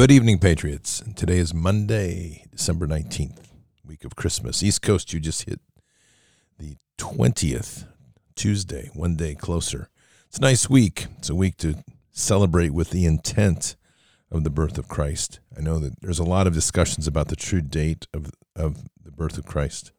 [0.00, 1.02] Good evening, Patriots.
[1.14, 3.50] Today is Monday, December 19th,
[3.84, 4.62] week of Christmas.
[4.62, 5.60] East Coast, you just hit
[6.58, 7.84] the 20th,
[8.34, 9.90] Tuesday, one day closer.
[10.26, 11.08] It's a nice week.
[11.18, 13.76] It's a week to celebrate with the intent
[14.32, 15.38] of the birth of Christ.
[15.54, 19.12] I know that there's a lot of discussions about the true date of, of the
[19.12, 19.92] birth of Christ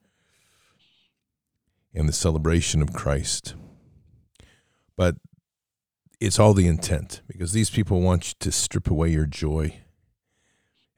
[1.93, 3.53] and the celebration of Christ.
[4.97, 5.17] But
[6.19, 9.77] it's all the intent because these people want you to strip away your joy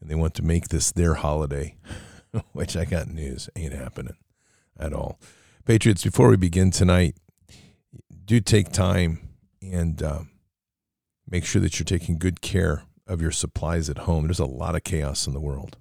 [0.03, 1.77] and they want to make this their holiday,
[2.51, 4.17] which I got news ain't happening
[4.77, 5.17] at all.
[5.65, 7.15] Patriots, before we begin tonight,
[8.25, 9.29] do take time
[9.61, 10.19] and uh,
[11.27, 14.27] make sure that you're taking good care of your supplies at home.
[14.27, 15.77] There's a lot of chaos in the world.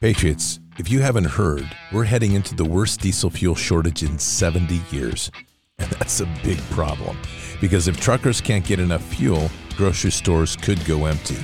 [0.00, 4.82] Patriots, if you haven't heard, we're heading into the worst diesel fuel shortage in 70
[4.90, 5.30] years.
[5.78, 7.18] And that's a big problem
[7.60, 11.38] because if truckers can't get enough fuel, grocery stores could go empty.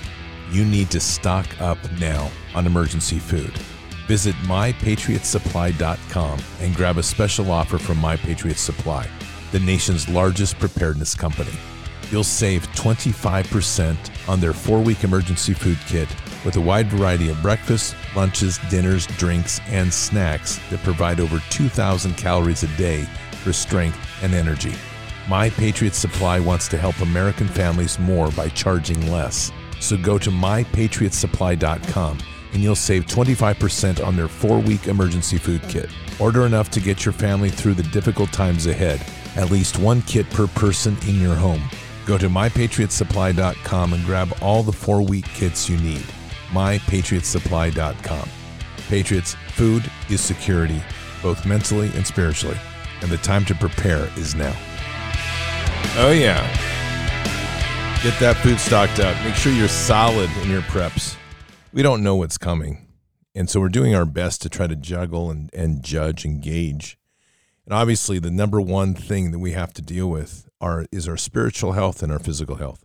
[0.50, 3.56] You need to stock up now on emergency food.
[4.06, 9.06] Visit mypatriotsupply.com and grab a special offer from My Patriot Supply,
[9.52, 11.52] the nation's largest preparedness company.
[12.10, 16.08] You'll save 25% on their four week emergency food kit
[16.44, 22.16] with a wide variety of breakfast, lunches, dinners, drinks, and snacks that provide over 2,000
[22.16, 23.06] calories a day
[23.38, 24.74] for strength and energy.
[25.28, 29.52] My Patriot Supply wants to help American families more by charging less.
[29.80, 32.18] So go to mypatriotsupply.com
[32.52, 35.90] and you'll save 25% on their four week emergency food kit.
[36.18, 39.04] Order enough to get your family through the difficult times ahead.
[39.36, 41.62] At least one kit per person in your home.
[42.06, 46.04] Go to mypatriotsupply.com and grab all the four week kits you need.
[46.50, 48.28] MyPatriotSupply.com.
[48.88, 50.82] Patriots, food is security,
[51.22, 52.56] both mentally and spiritually,
[53.02, 54.54] and the time to prepare is now.
[55.96, 56.42] Oh, yeah.
[58.02, 59.16] Get that food stocked up.
[59.24, 61.16] Make sure you're solid in your preps.
[61.72, 62.86] We don't know what's coming.
[63.34, 66.98] And so we're doing our best to try to juggle and, and judge and gauge.
[67.64, 71.16] And obviously, the number one thing that we have to deal with are, is our
[71.16, 72.84] spiritual health and our physical health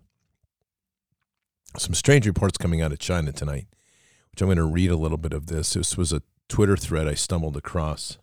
[1.78, 3.68] some strange reports coming out of China tonight,
[4.32, 5.74] which I'm going to read a little bit of this.
[5.74, 8.18] This was a Twitter thread I stumbled across.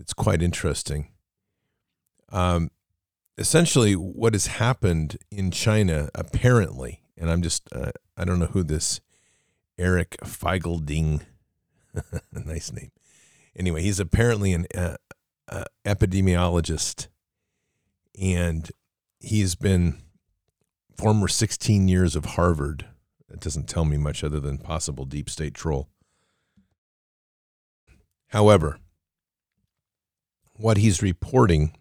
[0.00, 1.08] It's quite interesting.
[2.30, 2.70] Um,
[3.36, 8.62] essentially, what has happened in China, apparently, and I'm just, uh, I don't know who
[8.62, 9.00] this
[9.78, 11.22] Eric Feigl-Ding,
[12.32, 12.90] nice name.
[13.54, 14.96] Anyway, he's apparently an uh,
[15.48, 17.08] uh, epidemiologist,
[18.18, 18.70] and
[19.18, 19.98] he's been
[20.96, 22.86] former 16 years of Harvard.
[23.28, 25.88] That doesn't tell me much other than possible deep state troll.
[28.28, 28.78] However,
[30.60, 31.76] what he's reporting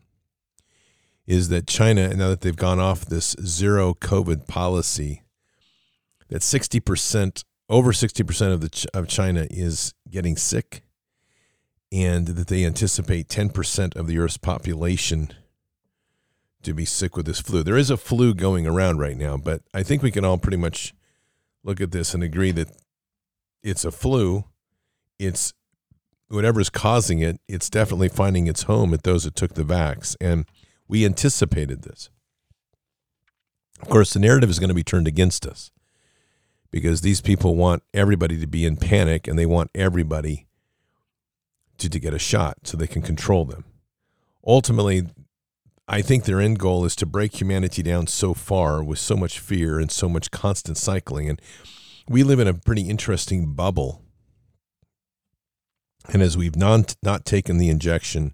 [1.27, 5.21] is that China, now that they've gone off this zero COVID policy,
[6.29, 10.83] that 60%, over 60% of, the, of China is getting sick,
[11.91, 15.33] and that they anticipate 10% of the Earth's population
[16.61, 17.63] to be sick with this flu.
[17.63, 20.57] There is a flu going around right now, but I think we can all pretty
[20.57, 20.93] much
[21.63, 22.69] look at this and agree that
[23.63, 24.45] it's a flu.
[25.17, 25.53] It's
[26.29, 30.15] whatever's causing it, it's definitely finding its home at those that took the vax.
[30.21, 30.45] And
[30.87, 32.09] we anticipated this.
[33.81, 35.71] Of course, the narrative is going to be turned against us
[36.71, 40.47] because these people want everybody to be in panic and they want everybody
[41.77, 43.63] to, to get a shot so they can control them.
[44.45, 45.03] Ultimately,
[45.87, 49.39] I think their end goal is to break humanity down so far with so much
[49.39, 51.29] fear and so much constant cycling.
[51.29, 51.41] And
[52.07, 54.03] we live in a pretty interesting bubble.
[56.07, 58.33] And as we've not, not taken the injection,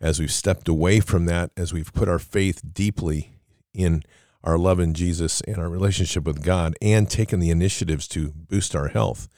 [0.00, 3.38] as we've stepped away from that, as we've put our faith deeply
[3.74, 4.02] in
[4.44, 8.76] our love in Jesus and our relationship with God, and taken the initiatives to boost
[8.76, 9.28] our health,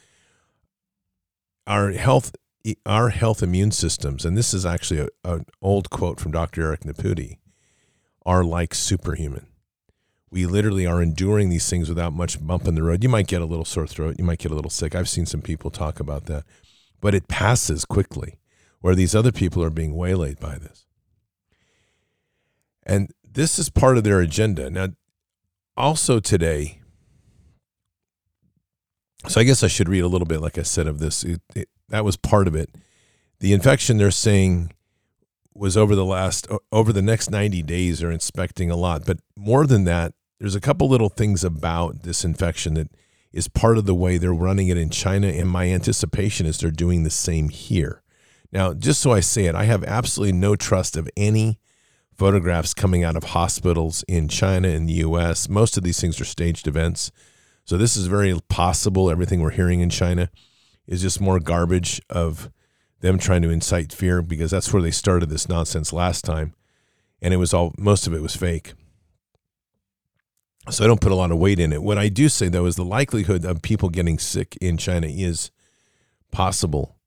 [1.66, 2.32] our health
[2.84, 6.62] our health immune systems, and this is actually a, an old quote from Dr.
[6.62, 7.38] Eric Nepute,
[8.26, 9.46] are like superhuman.
[10.30, 13.02] We literally are enduring these things without much bump in the road.
[13.02, 14.94] You might get a little sore throat, you might get a little sick.
[14.94, 16.44] I've seen some people talk about that,
[17.00, 18.38] but it passes quickly,
[18.80, 20.86] where these other people are being waylaid by this.
[22.84, 24.70] And this is part of their agenda.
[24.70, 24.88] Now,
[25.76, 26.80] also today,
[29.26, 31.24] so I guess I should read a little bit, like I said, of this.
[31.24, 32.70] It, it, that was part of it.
[33.40, 34.72] The infection they're saying
[35.54, 39.66] was over the last over the next 90 days they're inspecting a lot, but more
[39.66, 42.88] than that, there's a couple little things about this infection that
[43.32, 46.70] is part of the way they're running it in China and my anticipation is they're
[46.70, 48.02] doing the same here.
[48.52, 51.58] Now, just so I say it, I have absolutely no trust of any
[52.14, 55.48] photographs coming out of hospitals in China and the US.
[55.48, 57.12] Most of these things are staged events.
[57.64, 59.10] So this is very possible.
[59.10, 60.30] Everything we're hearing in China
[60.86, 62.50] is just more garbage of
[63.00, 66.54] them trying to incite fear because that's where they started this nonsense last time.
[67.20, 68.72] And it was all, most of it was fake.
[70.70, 71.82] So I don't put a lot of weight in it.
[71.82, 75.50] What I do say, though, is the likelihood of people getting sick in China is
[76.30, 76.98] possible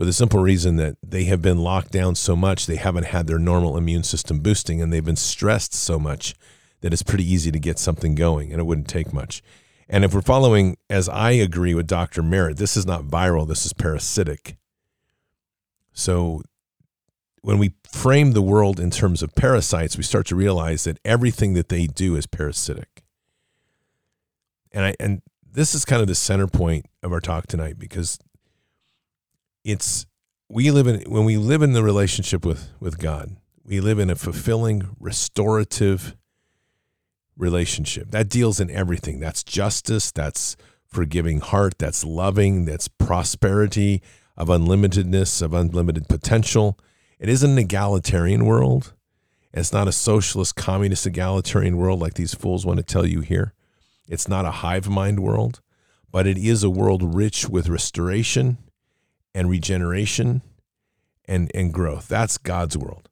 [0.00, 3.26] for the simple reason that they have been locked down so much, they haven't had
[3.26, 6.34] their normal immune system boosting, and they've been stressed so much
[6.80, 9.42] that it's pretty easy to get something going, and it wouldn't take much.
[9.90, 12.22] And if we're following, as I agree with Dr.
[12.22, 14.56] Merritt, this is not viral, this is parasitic.
[15.92, 16.40] So
[17.42, 21.54] when we frame the world in terms of parasites, we start to realize that everything
[21.54, 23.02] that they do is parasitic.
[24.72, 25.22] And I and
[25.52, 28.18] this is kind of the center point of our talk tonight because
[29.64, 30.06] it's
[30.48, 34.10] we live in when we live in the relationship with with God, we live in
[34.10, 36.16] a fulfilling, restorative
[37.36, 38.10] relationship.
[38.10, 39.18] That deals in everything.
[39.18, 44.02] That's justice, that's forgiving heart, that's loving, that's prosperity
[44.36, 46.78] of unlimitedness, of unlimited potential.
[47.20, 48.94] It isn't an egalitarian world.
[49.52, 53.52] It's not a socialist, communist, egalitarian world like these fools want to tell you here.
[54.08, 55.60] It's not a hive mind world,
[56.10, 58.56] but it is a world rich with restoration
[59.34, 60.40] and regeneration
[61.26, 62.08] and, and growth.
[62.08, 63.10] That's God's world.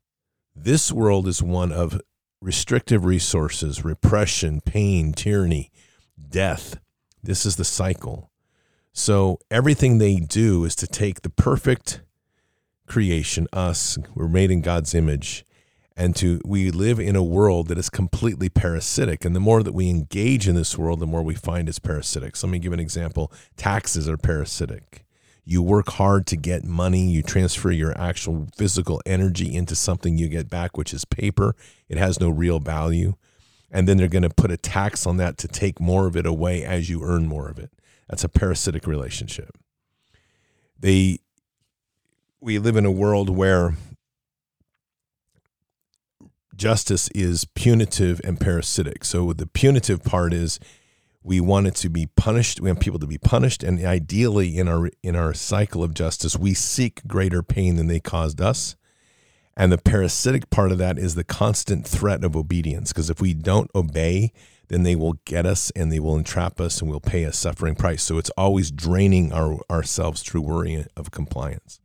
[0.56, 2.00] This world is one of
[2.40, 5.70] restrictive resources, repression, pain, tyranny,
[6.30, 6.78] death.
[7.22, 8.30] This is the cycle.
[8.92, 12.00] So everything they do is to take the perfect
[12.88, 15.44] creation, us, we're made in God's image,
[15.96, 19.24] and to we live in a world that is completely parasitic.
[19.24, 22.36] And the more that we engage in this world, the more we find it's parasitic.
[22.36, 23.32] So let me give an example.
[23.56, 25.04] Taxes are parasitic.
[25.44, 27.10] You work hard to get money.
[27.10, 31.56] You transfer your actual physical energy into something you get back, which is paper.
[31.88, 33.14] It has no real value.
[33.70, 36.26] And then they're going to put a tax on that to take more of it
[36.26, 37.70] away as you earn more of it.
[38.08, 39.56] That's a parasitic relationship.
[40.78, 41.20] They,
[42.40, 43.74] we live in a world where
[46.54, 49.04] justice is punitive and parasitic.
[49.04, 50.58] So the punitive part is
[51.22, 52.60] we want it to be punished.
[52.60, 56.36] We want people to be punished, and ideally, in our in our cycle of justice,
[56.36, 58.76] we seek greater pain than they caused us.
[59.56, 62.92] And the parasitic part of that is the constant threat of obedience.
[62.92, 64.32] Because if we don't obey,
[64.68, 67.74] then they will get us and they will entrap us and we'll pay a suffering
[67.74, 68.04] price.
[68.04, 71.80] So it's always draining our, ourselves through worry of compliance.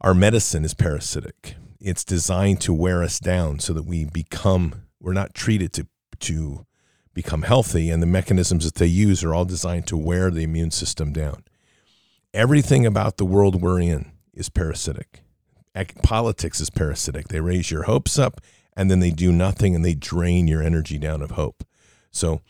[0.00, 1.56] Our medicine is parasitic.
[1.80, 5.86] It's designed to wear us down so that we become, we're not treated to,
[6.20, 6.66] to
[7.12, 10.70] become healthy, and the mechanisms that they use are all designed to wear the immune
[10.70, 11.44] system down.
[12.32, 15.22] Everything about the world we're in is parasitic.
[16.02, 17.28] Politics is parasitic.
[17.28, 18.40] They raise your hopes up
[18.76, 21.64] and then they do nothing and they drain your energy down of hope.
[22.10, 22.42] So,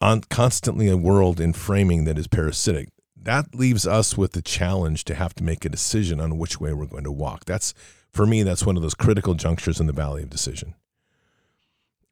[0.00, 2.88] on constantly a world in framing that is parasitic.
[3.24, 6.74] That leaves us with the challenge to have to make a decision on which way
[6.74, 7.46] we're going to walk.
[7.46, 7.72] That's
[8.12, 10.74] for me, that's one of those critical junctures in the valley of decision.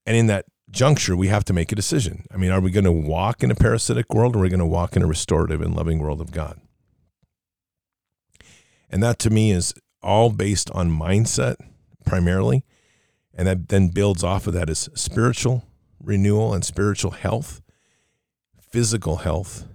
[0.07, 2.25] And in that juncture, we have to make a decision.
[2.33, 4.59] I mean, are we going to walk in a parasitic world or are we going
[4.59, 6.59] to walk in a restorative and loving world of God?
[8.91, 11.57] And that to me is all based on mindset
[12.05, 12.65] primarily.
[13.35, 15.65] And that then builds off of that is spiritual
[16.03, 17.63] renewal and spiritual health,
[18.61, 19.67] physical health,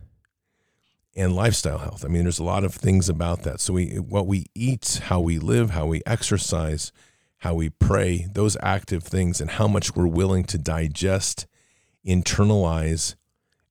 [1.18, 2.06] and lifestyle health.
[2.06, 3.60] I mean, there's a lot of things about that.
[3.60, 6.92] So we what we eat, how we live, how we exercise,
[7.40, 11.48] how we pray, those active things, and how much we're willing to digest,
[12.06, 13.16] internalize,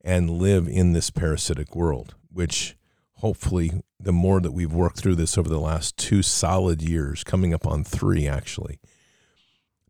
[0.02, 2.76] and live in this parasitic world, which
[3.14, 7.54] hopefully the more that we've worked through this over the last two solid years, coming
[7.54, 8.78] up on three actually,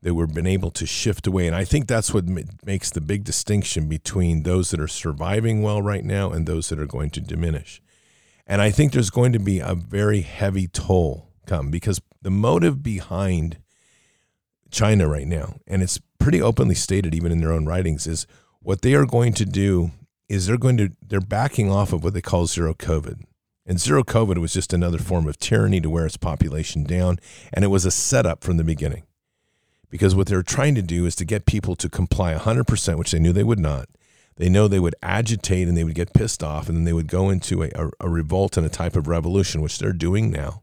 [0.03, 1.47] that we've been able to shift away.
[1.47, 2.27] And I think that's what
[2.65, 6.79] makes the big distinction between those that are surviving well right now and those that
[6.79, 7.83] are going to diminish.
[8.47, 12.83] And I think there's going to be a very heavy toll come because the motive
[12.83, 13.59] behind
[14.71, 18.27] China right now, and it's pretty openly stated even in their own writings, is
[18.61, 19.93] what they are going to do
[20.29, 23.23] is they're going to they're backing off of what they call zero COVID.
[23.65, 27.19] And zero COVID was just another form of tyranny to wear its population down,
[27.53, 29.03] and it was a setup from the beginning.
[29.91, 33.19] Because what they're trying to do is to get people to comply 100%, which they
[33.19, 33.89] knew they would not.
[34.37, 37.09] They know they would agitate and they would get pissed off, and then they would
[37.09, 40.63] go into a, a, a revolt and a type of revolution, which they're doing now.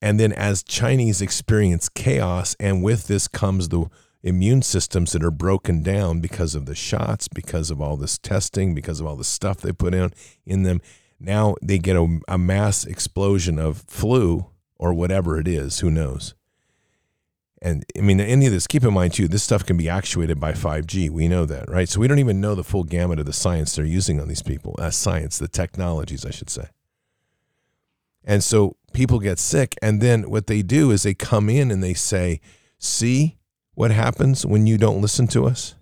[0.00, 3.86] And then as Chinese experience chaos, and with this comes the
[4.22, 8.74] immune systems that are broken down because of the shots, because of all this testing,
[8.74, 10.12] because of all the stuff they put in
[10.44, 10.80] in them.
[11.18, 14.46] Now they get a, a mass explosion of flu
[14.78, 16.34] or whatever it is, who knows.
[17.62, 20.38] And I mean, any of this, keep in mind too, this stuff can be actuated
[20.38, 21.10] by 5G.
[21.10, 21.88] We know that, right?
[21.88, 24.42] So we don't even know the full gamut of the science they're using on these
[24.42, 24.76] people.
[24.78, 26.68] Uh, science, the technologies, I should say.
[28.24, 29.74] And so people get sick.
[29.80, 32.40] And then what they do is they come in and they say,
[32.78, 33.38] see
[33.74, 35.74] what happens when you don't listen to us?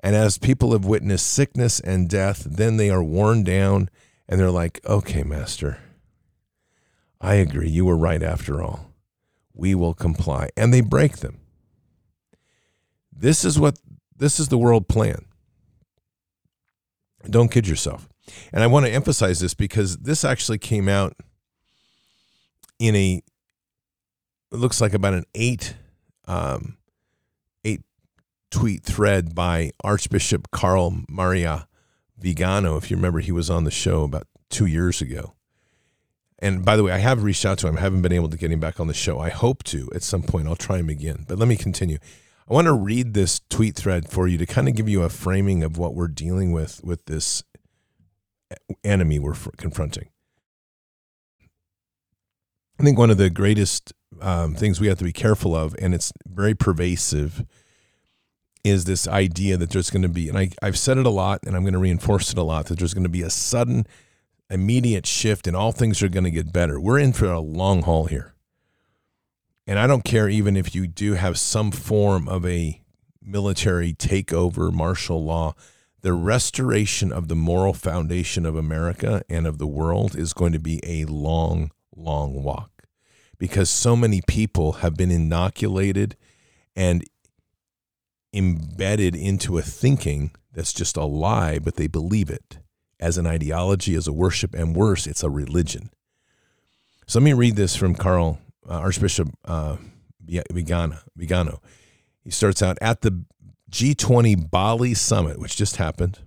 [0.00, 3.90] And as people have witnessed sickness and death, then they are worn down
[4.28, 5.80] and they're like, okay, Master,
[7.20, 7.68] I agree.
[7.68, 8.87] You were right after all.
[9.58, 10.48] We will comply.
[10.56, 11.40] And they break them.
[13.12, 13.78] This is what
[14.16, 15.26] this is the world plan.
[17.28, 18.08] Don't kid yourself.
[18.52, 21.14] And I want to emphasize this because this actually came out
[22.78, 23.22] in a
[24.50, 25.74] it looks like about an eight
[26.26, 26.78] um,
[27.64, 27.82] eight
[28.50, 31.66] tweet thread by Archbishop Carl Maria
[32.16, 32.76] Vigano.
[32.76, 35.34] If you remember, he was on the show about two years ago.
[36.40, 37.76] And by the way, I have reached out to him.
[37.76, 39.18] I haven't been able to get him back on the show.
[39.18, 40.46] I hope to at some point.
[40.46, 41.24] I'll try him again.
[41.26, 41.98] But let me continue.
[42.48, 45.08] I want to read this tweet thread for you to kind of give you a
[45.08, 47.42] framing of what we're dealing with with this
[48.84, 50.08] enemy we're confronting.
[52.80, 55.94] I think one of the greatest um, things we have to be careful of, and
[55.94, 57.44] it's very pervasive,
[58.64, 61.40] is this idea that there's going to be, and I, I've said it a lot,
[61.44, 63.86] and I'm going to reinforce it a lot, that there's going to be a sudden,
[64.50, 66.80] immediate shift, and all things are going to get better.
[66.80, 68.34] We're in for a long haul here.
[69.66, 72.80] And I don't care even if you do have some form of a
[73.22, 75.54] military takeover, martial law.
[76.00, 80.58] The restoration of the moral foundation of America and of the world is going to
[80.58, 82.84] be a long long walk
[83.36, 86.16] because so many people have been inoculated
[86.76, 87.04] and
[88.32, 92.58] embedded into a thinking that's just a lie, but they believe it
[93.00, 95.90] as an ideology, as a worship, and worse, it's a religion.
[97.06, 98.38] So let me read this from Carl
[98.68, 99.76] uh, Archbishop uh,
[100.26, 101.62] Vigano, Vigano.
[102.22, 103.24] He starts out at the
[103.70, 106.18] G20 Bali summit, which just happened,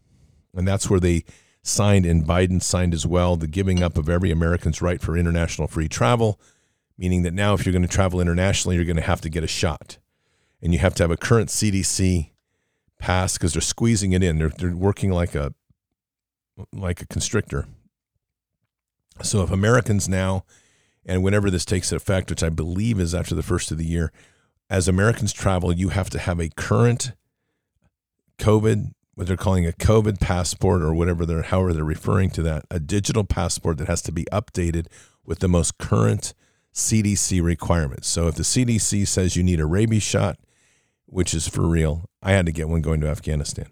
[0.55, 1.23] and that's where they
[1.63, 5.67] signed and Biden signed as well the giving up of every American's right for international
[5.67, 6.39] free travel,
[6.97, 9.43] meaning that now if you're going to travel internationally, you're going to have to get
[9.43, 9.97] a shot.
[10.63, 12.31] And you have to have a current CDC
[12.99, 14.37] pass because they're squeezing it in.
[14.37, 15.53] They're, they're working like a
[16.74, 17.67] like a constrictor.
[19.22, 20.46] So if Americans now,
[21.05, 24.12] and whenever this takes effect, which I believe is after the first of the year,
[24.70, 27.13] as Americans travel, you have to have a current
[28.38, 32.65] COVID what they're calling a COVID passport or whatever they're however they're referring to that,
[32.72, 34.88] a digital passport that has to be updated
[35.25, 36.34] with the most current
[36.74, 38.08] CDC requirements.
[38.08, 40.39] So if the CDC says you need a rabies shot,
[41.05, 43.67] which is for real, I had to get one going to Afghanistan.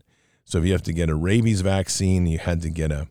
[0.49, 3.07] So if you have to get a rabies vaccine, you had to get a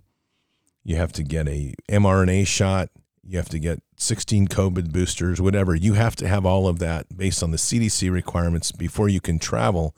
[0.83, 2.89] you have to get a mRNA shot,
[3.23, 5.73] you have to get 16 COVID boosters, whatever.
[5.77, 9.39] You have to have all of that based on the CDC requirements before you can
[9.39, 9.95] travel.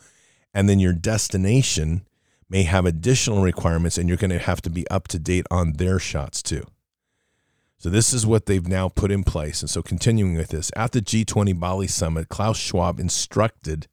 [0.53, 2.07] And then your destination
[2.51, 5.75] may have additional requirements and you're going to have to be up to date on
[5.75, 6.65] their shots too.
[7.79, 9.63] So this is what they've now put in place.
[9.63, 13.87] And so continuing with this, at the G20 Bali summit, Klaus Schwab instructed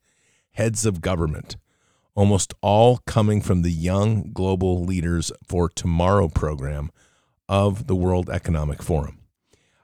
[0.51, 1.55] heads of government,
[2.17, 6.89] almost all coming from the Young Global Leaders for Tomorrow program
[7.47, 9.19] of the World Economic Forum,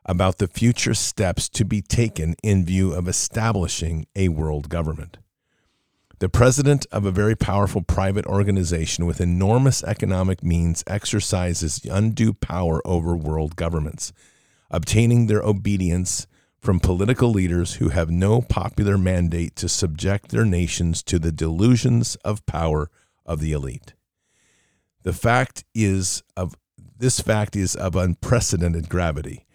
[0.04, 5.20] about the future steps to be taken in view of establishing a world government.
[6.18, 12.82] The president of a very powerful private organization with enormous economic means exercises undue power
[12.84, 14.12] over world governments,
[14.72, 16.25] obtaining their obedience
[16.63, 22.15] from political leaders who have no popular mandate to subject their nations to the delusions
[22.24, 22.89] of power
[23.25, 23.93] of the elite.
[25.03, 26.55] The fact is of
[26.98, 29.46] this fact is of unprecedented gravity.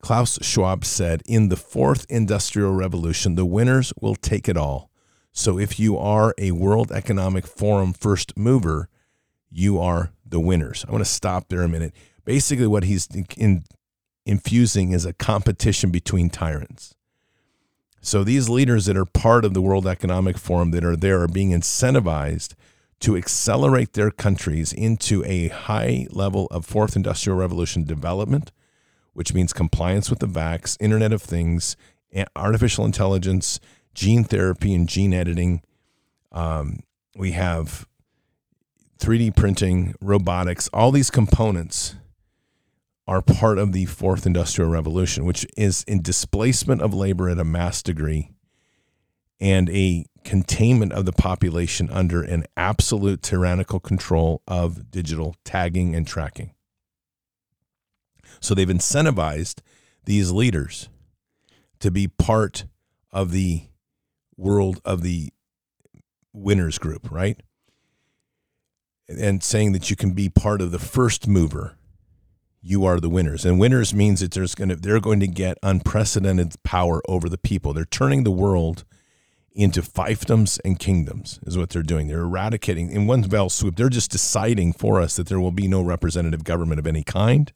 [0.00, 4.90] Klaus Schwab said, In the fourth industrial revolution, the winners will take it all
[5.36, 8.88] so if you are a World Economic Forum first mover,
[9.50, 10.82] you are the winners.
[10.88, 11.92] I want to stop there a minute.
[12.24, 13.62] Basically, what he's in,
[14.26, 16.94] infusing is a competition between tyrants.
[18.00, 21.28] So these leaders that are part of the World Economic Forum that are there are
[21.28, 22.54] being incentivized
[23.00, 28.52] to accelerate their countries into a high level of fourth industrial revolution development,
[29.12, 31.76] which means compliance with the VAX, Internet of Things,
[32.34, 33.60] artificial intelligence,
[33.94, 35.62] gene therapy and gene editing.
[36.32, 36.80] Um,
[37.16, 37.86] we have
[38.98, 41.96] 3D printing, robotics, all these components
[43.06, 47.44] are part of the fourth industrial revolution, which is in displacement of labor at a
[47.44, 48.30] mass degree
[49.38, 56.06] and a containment of the population under an absolute tyrannical control of digital tagging and
[56.06, 56.52] tracking.
[58.40, 59.60] So they've incentivized
[60.04, 60.88] these leaders
[61.80, 62.64] to be part
[63.12, 63.62] of the
[64.36, 65.32] world of the
[66.32, 67.40] winners group, right?
[69.08, 71.76] And saying that you can be part of the first mover,
[72.66, 73.44] you are the winners.
[73.44, 77.38] And winners means that there's going to they're going to get unprecedented power over the
[77.38, 77.72] people.
[77.72, 78.84] They're turning the world
[79.54, 82.08] into fiefdoms and kingdoms is what they're doing.
[82.08, 83.76] They're eradicating in one fell swoop.
[83.76, 87.52] They're just deciding for us that there will be no representative government of any kind.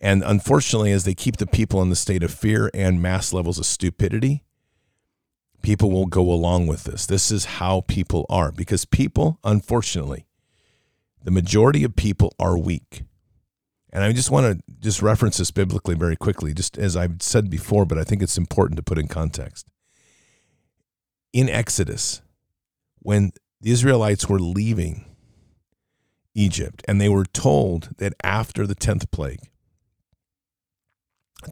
[0.00, 3.58] And unfortunately, as they keep the people in the state of fear and mass levels
[3.58, 4.44] of stupidity,
[5.62, 7.06] people will go along with this.
[7.06, 10.26] This is how people are because people, unfortunately,
[11.22, 13.04] the majority of people are weak.
[13.90, 17.48] And I just want to just reference this biblically very quickly, just as I've said
[17.48, 19.66] before, but I think it's important to put in context
[21.32, 22.22] in Exodus,
[23.00, 25.04] when the Israelites were leaving
[26.34, 29.40] Egypt, and they were told that after the 10th plague,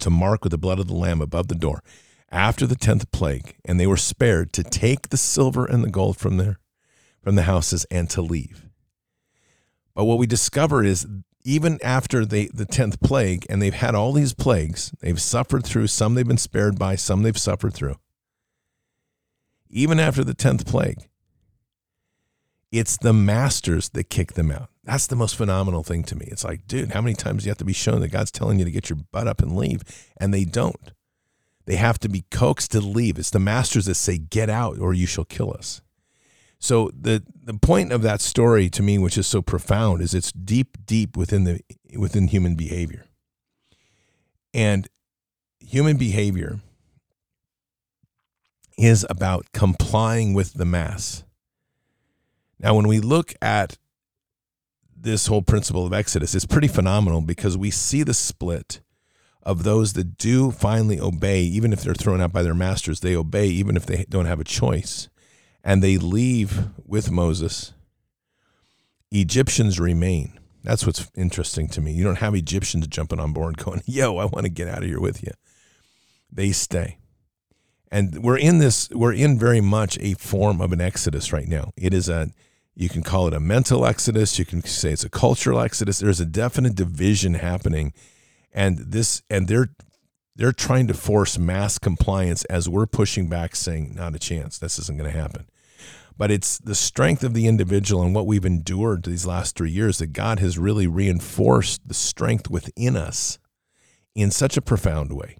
[0.00, 1.82] to mark with the blood of the Lamb above the door,
[2.30, 6.16] after the 10th plague, and they were spared to take the silver and the gold
[6.16, 6.58] from their
[7.22, 8.68] from the houses and to leave.
[9.94, 11.06] But what we discover is
[11.46, 15.86] even after they, the 10th plague, and they've had all these plagues, they've suffered through,
[15.86, 17.96] some they've been spared by, some they've suffered through
[19.70, 21.08] even after the 10th plague.
[22.72, 24.70] It's the masters that kick them out.
[24.84, 26.26] That's the most phenomenal thing to me.
[26.30, 28.58] It's like, dude, how many times do you have to be shown that God's telling
[28.58, 29.82] you to get your butt up and leave?
[30.16, 30.92] And they don't.
[31.64, 33.18] They have to be coaxed to leave.
[33.18, 35.80] It's the masters that say, get out or you shall kill us.
[36.66, 40.32] So the the point of that story to me, which is so profound, is it's
[40.32, 41.60] deep, deep within the
[41.96, 43.04] within human behavior.
[44.52, 44.88] And
[45.60, 46.58] human behavior
[48.76, 51.22] is about complying with the mass.
[52.58, 53.78] Now, when we look at
[54.96, 58.80] this whole principle of Exodus, it's pretty phenomenal because we see the split
[59.44, 63.14] of those that do finally obey, even if they're thrown out by their masters, they
[63.14, 65.08] obey even if they don't have a choice.
[65.66, 67.72] And they leave with Moses.
[69.10, 70.38] Egyptians remain.
[70.62, 71.90] That's what's interesting to me.
[71.90, 74.84] You don't have Egyptians jumping on board going, yo, I want to get out of
[74.84, 75.32] here with you.
[76.30, 76.98] They stay.
[77.90, 81.72] And we're in this, we're in very much a form of an exodus right now.
[81.76, 82.30] It is a,
[82.76, 84.38] you can call it a mental exodus.
[84.38, 85.98] You can say it's a cultural exodus.
[85.98, 87.92] There's a definite division happening.
[88.52, 89.70] And this, and they're,
[90.36, 94.58] they're trying to force mass compliance as we're pushing back, saying, not a chance.
[94.58, 95.46] This isn't going to happen.
[96.18, 99.98] But it's the strength of the individual and what we've endured these last three years
[99.98, 103.38] that God has really reinforced the strength within us
[104.14, 105.36] in such a profound way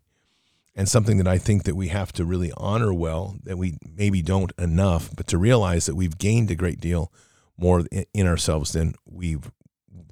[0.75, 4.21] and something that I think that we have to really honor well that we maybe
[4.21, 7.11] don't enough, but to realize that we've gained a great deal
[7.57, 9.51] more in ourselves than we've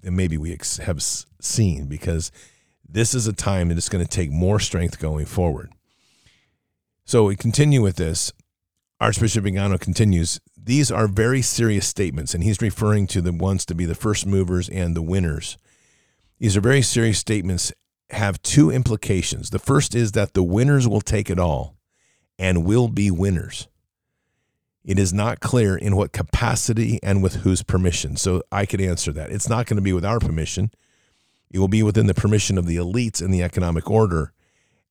[0.00, 2.32] than maybe we have seen because
[2.88, 5.72] this is a time that it's going to take more strength going forward.
[7.04, 8.32] So we continue with this.
[9.00, 10.40] Archbishop Vigano continues.
[10.66, 14.26] These are very serious statements, and he's referring to the ones to be the first
[14.26, 15.58] movers and the winners.
[16.38, 17.70] These are very serious statements
[18.10, 19.50] have two implications.
[19.50, 21.76] The first is that the winners will take it all
[22.38, 23.68] and will be winners.
[24.84, 28.16] It is not clear in what capacity and with whose permission.
[28.16, 29.30] So I could answer that.
[29.30, 30.70] It's not going to be with our permission.
[31.50, 34.33] It will be within the permission of the elites in the economic order.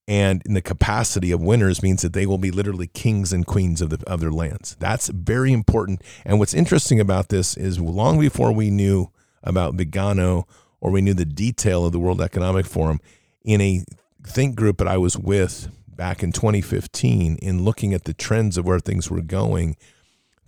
[0.07, 3.81] And in the capacity of winners means that they will be literally kings and queens
[3.81, 4.75] of, the, of their lands.
[4.79, 6.01] That's very important.
[6.25, 9.11] And what's interesting about this is long before we knew
[9.43, 10.45] about Vigano
[10.81, 12.99] or we knew the detail of the World Economic Forum
[13.45, 13.85] in a
[14.25, 18.65] think group that I was with back in 2015 in looking at the trends of
[18.65, 19.77] where things were going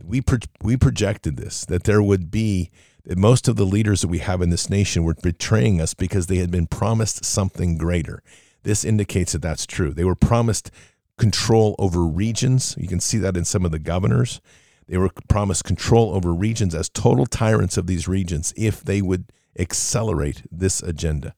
[0.04, 2.72] we pro- we projected this that there would be
[3.06, 6.28] that most of the leaders that we have in this nation were betraying us because
[6.28, 8.22] they had been promised something greater
[8.66, 9.94] this indicates that that's true.
[9.94, 10.72] They were promised
[11.18, 12.76] control over regions.
[12.78, 14.42] You can see that in some of the governors.
[14.88, 19.32] They were promised control over regions as total tyrants of these regions if they would
[19.58, 21.36] accelerate this agenda.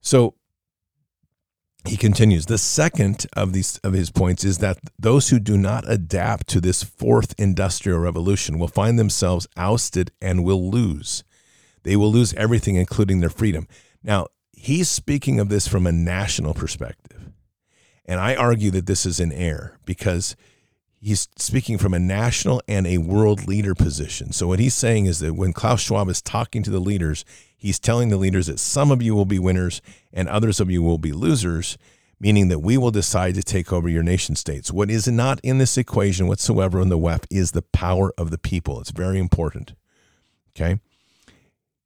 [0.00, 0.34] So
[1.84, 5.90] he continues the second of these of his points is that those who do not
[5.90, 11.24] adapt to this fourth industrial revolution will find themselves ousted and will lose.
[11.82, 13.66] They will lose everything including their freedom.
[14.02, 14.28] Now
[14.62, 17.30] he's speaking of this from a national perspective
[18.06, 20.36] and i argue that this is an error because
[21.02, 24.32] he's speaking from a national and a world leader position.
[24.32, 27.24] So what he's saying is that when Klaus Schwab is talking to the leaders,
[27.56, 30.80] he's telling the leaders that some of you will be winners and others of you
[30.82, 31.76] will be losers,
[32.20, 34.72] meaning that we will decide to take over your nation states.
[34.72, 38.38] What is not in this equation whatsoever in the WEF is the power of the
[38.38, 38.80] people.
[38.80, 39.74] It's very important.
[40.54, 40.78] Okay?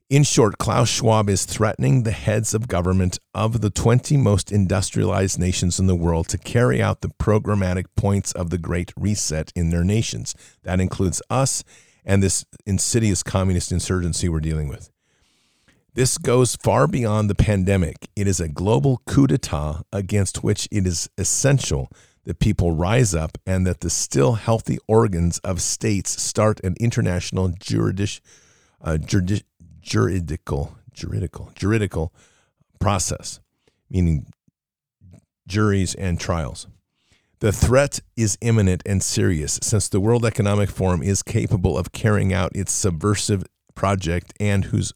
[0.09, 5.37] In short, Klaus Schwab is threatening the heads of government of the 20 most industrialized
[5.37, 9.71] nations in the world to carry out the programmatic points of the Great Reset in
[9.71, 10.37] their nations.
[10.63, 11.65] That includes us
[12.05, 14.93] and this insidious communist insurgency we're dealing with.
[15.95, 18.09] This goes far beyond the pandemic.
[18.15, 21.91] It is a global coup d'etat against which it is essential
[22.23, 27.49] that people rise up and that the still healthy organs of states start an international
[27.49, 28.21] juridic,
[28.81, 29.43] uh, juridic,
[29.87, 32.13] juridical, juridical, juridical
[32.81, 33.41] process,
[33.89, 34.27] meaning
[35.47, 36.67] juries and trials.
[37.39, 42.33] The threat is imminent and serious since the World Economic Forum is capable of carrying
[42.33, 43.45] out its subversive
[43.75, 44.93] project and whose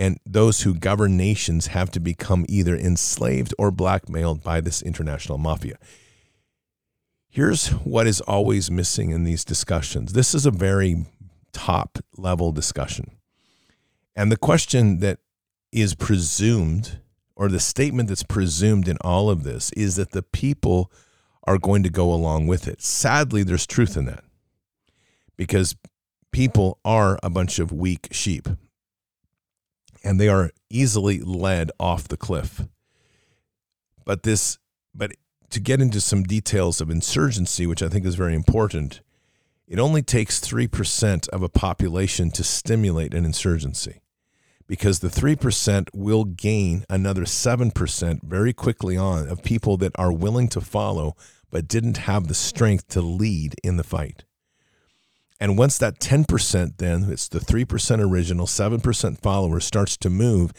[0.00, 5.38] and those who govern nations have to become either enslaved or blackmailed by this international
[5.38, 5.76] mafia.
[7.28, 10.12] Here's what is always missing in these discussions.
[10.12, 11.04] This is a very
[11.52, 13.17] top level discussion.
[14.16, 15.18] And the question that
[15.72, 17.00] is presumed,
[17.36, 20.90] or the statement that's presumed in all of this, is that the people
[21.44, 22.82] are going to go along with it.
[22.82, 24.24] Sadly, there's truth in that
[25.36, 25.76] because
[26.32, 28.48] people are a bunch of weak sheep
[30.04, 32.66] and they are easily led off the cliff.
[34.04, 34.58] But this,
[34.94, 35.12] but
[35.50, 39.00] to get into some details of insurgency, which I think is very important,
[39.68, 44.00] it only takes 3% of a population to stimulate an insurgency
[44.66, 50.48] because the 3% will gain another 7% very quickly on of people that are willing
[50.48, 51.14] to follow
[51.50, 54.24] but didn't have the strength to lead in the fight.
[55.40, 60.52] And once that 10%, then it's the 3% original, 7% follower starts to move,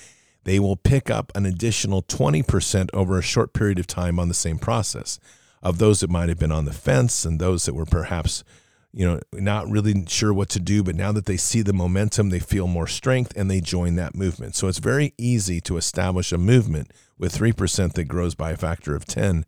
[0.46, 4.34] they will pick up an additional 20% over a short period of time on the
[4.34, 5.20] same process
[5.62, 8.44] of those that might have been on the fence and those that were perhaps
[8.92, 12.30] you know not really sure what to do but now that they see the momentum
[12.30, 16.32] they feel more strength and they join that movement so it's very easy to establish
[16.32, 19.46] a movement with 3% that grows by a factor of 10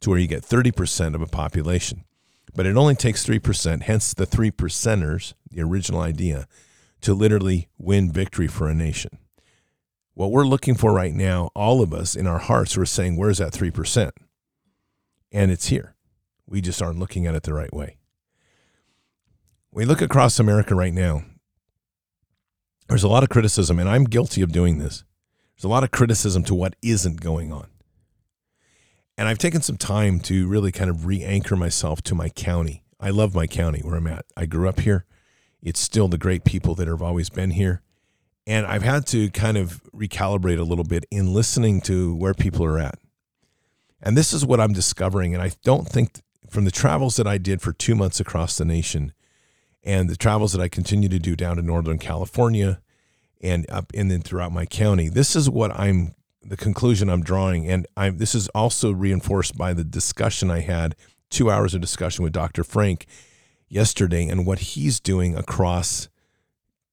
[0.00, 2.04] to where you get 30% of a population
[2.54, 6.46] but it only takes 3%, hence the three percenters, the original idea,
[7.00, 9.18] to literally win victory for a nation.
[10.14, 13.38] What we're looking for right now, all of us in our hearts, we're saying, Where's
[13.38, 14.12] that 3%?
[15.32, 15.96] And it's here.
[16.46, 17.96] We just aren't looking at it the right way.
[19.74, 21.24] We look across America right now,
[22.88, 25.02] there's a lot of criticism, and I'm guilty of doing this.
[25.56, 27.66] There's a lot of criticism to what isn't going on.
[29.18, 32.84] And I've taken some time to really kind of re anchor myself to my county.
[33.00, 34.26] I love my county where I'm at.
[34.36, 35.06] I grew up here.
[35.60, 37.82] It's still the great people that have always been here.
[38.46, 42.64] And I've had to kind of recalibrate a little bit in listening to where people
[42.64, 43.00] are at.
[44.00, 45.34] And this is what I'm discovering.
[45.34, 48.64] And I don't think from the travels that I did for two months across the
[48.64, 49.12] nation
[49.84, 52.80] and the travels that I continue to do down to Northern California
[53.40, 57.68] and up and then throughout my county, this is what I'm the conclusion I'm drawing,
[57.68, 60.96] and I this is also reinforced by the discussion I had,
[61.30, 62.64] two hours of discussion with Dr.
[62.64, 63.06] Frank
[63.68, 66.08] yesterday, and what he's doing across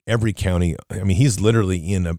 [0.08, 0.76] every county.
[0.90, 2.18] I mean, he's literally in a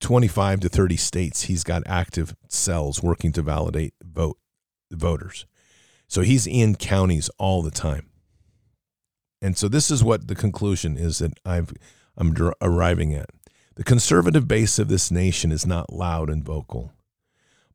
[0.00, 1.42] 25 to 30 states.
[1.42, 4.38] He's got active cells working to validate vote
[4.90, 5.46] voters.
[6.06, 8.08] So he's in counties all the time.
[9.44, 11.70] And so this is what the conclusion is that I've
[12.16, 13.28] I'm arriving at.
[13.74, 16.94] The conservative base of this nation is not loud and vocal.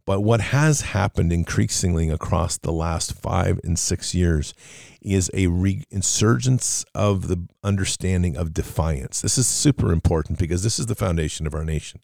[0.03, 4.55] But what has happened increasingly across the last five and six years
[4.99, 9.21] is a resurgence of the understanding of defiance.
[9.21, 12.01] This is super important because this is the foundation of our nation.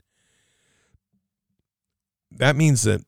[2.30, 3.02] That means that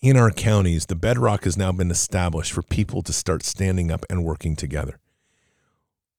[0.00, 4.04] in our counties, the bedrock has now been established for people to start standing up
[4.08, 5.00] and working together.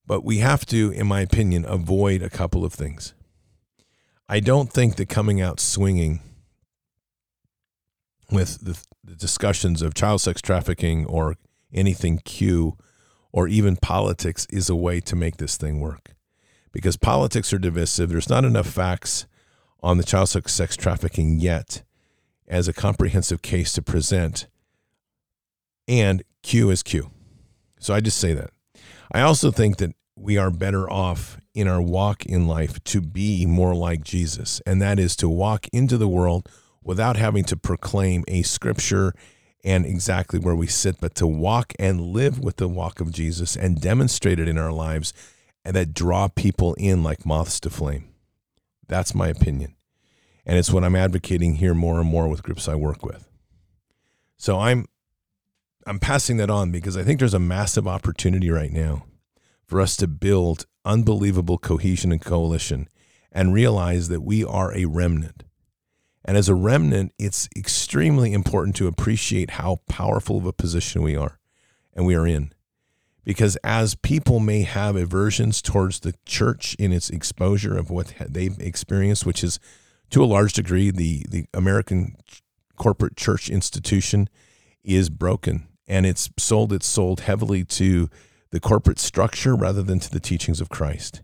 [0.07, 3.13] But we have to, in my opinion, avoid a couple of things.
[4.27, 6.19] I don't think that coming out swinging
[8.31, 11.35] with the, the, discussions of child sex trafficking or
[11.71, 12.75] anything Q
[13.31, 16.15] or even politics is a way to make this thing work.
[16.71, 18.09] Because politics are divisive.
[18.09, 19.27] There's not enough facts
[19.83, 21.83] on the child sex trafficking yet
[22.47, 24.47] as a comprehensive case to present.
[25.87, 27.11] And Q is Q.
[27.79, 28.49] So I just say that.
[29.11, 33.45] I also think that we are better off in our walk in life to be
[33.45, 36.49] more like Jesus, and that is to walk into the world
[36.83, 39.13] without having to proclaim a scripture
[39.63, 43.55] and exactly where we sit, but to walk and live with the walk of Jesus
[43.55, 45.11] and demonstrate it in our lives
[45.65, 48.13] and that draw people in like moths to flame.
[48.87, 49.75] That's my opinion.
[50.45, 53.27] And it's what I'm advocating here more and more with groups I work with.
[54.37, 54.85] So I'm
[55.85, 59.05] I'm passing that on because I think there's a massive opportunity right now
[59.67, 62.89] for us to build unbelievable cohesion and coalition
[63.31, 65.43] and realize that we are a remnant.
[66.23, 71.15] And as a remnant, it's extremely important to appreciate how powerful of a position we
[71.15, 71.39] are
[71.93, 72.51] and we are in.
[73.23, 78.59] Because as people may have aversions towards the church in its exposure of what they've
[78.59, 79.59] experienced, which is
[80.09, 82.15] to a large degree the, the American
[82.75, 84.29] corporate church institution
[84.83, 88.09] is broken and it's sold it's sold heavily to
[88.51, 91.21] the corporate structure rather than to the teachings of Christ.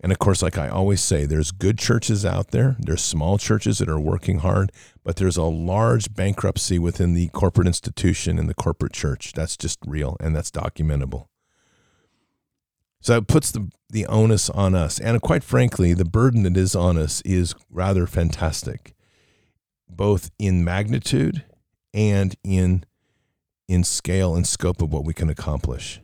[0.00, 2.76] And of course, like I always say, there's good churches out there.
[2.78, 4.70] There's small churches that are working hard,
[5.02, 9.32] but there's a large bankruptcy within the corporate institution and the corporate church.
[9.34, 11.28] That's just real and that's documentable.
[13.00, 14.98] So it puts the, the onus on us.
[14.98, 18.94] And quite frankly, the burden that is on us is rather fantastic,
[19.88, 21.44] both in magnitude
[21.94, 22.84] and in,
[23.68, 26.00] in scale and scope of what we can accomplish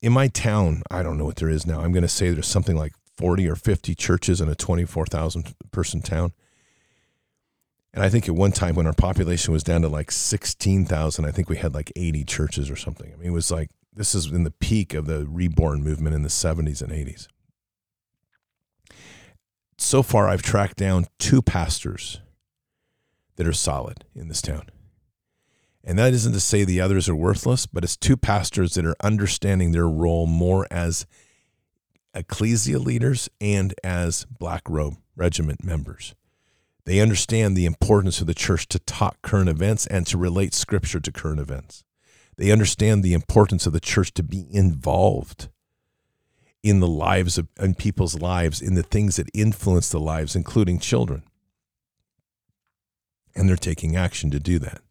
[0.00, 1.80] in my town, I don't know what there is now.
[1.80, 6.00] I'm going to say there's something like 40 or 50 churches in a 24,000 person
[6.00, 6.32] town.
[7.92, 11.30] And I think at one time when our population was down to like 16,000, I
[11.30, 13.12] think we had like 80 churches or something.
[13.12, 16.22] I mean, it was like this is in the peak of the reborn movement in
[16.22, 17.26] the 70s and 80s.
[19.78, 22.20] So far, I've tracked down two pastors
[23.36, 24.70] that are solid in this town.
[25.88, 28.94] And that isn't to say the others are worthless, but it's two pastors that are
[29.02, 31.06] understanding their role more as
[32.12, 36.14] ecclesia leaders and as Black Robe Regiment members.
[36.84, 41.00] They understand the importance of the church to talk current events and to relate scripture
[41.00, 41.84] to current events.
[42.36, 45.48] They understand the importance of the church to be involved
[46.62, 50.80] in the lives of in people's lives, in the things that influence the lives, including
[50.80, 51.22] children.
[53.34, 54.82] And they're taking action to do that.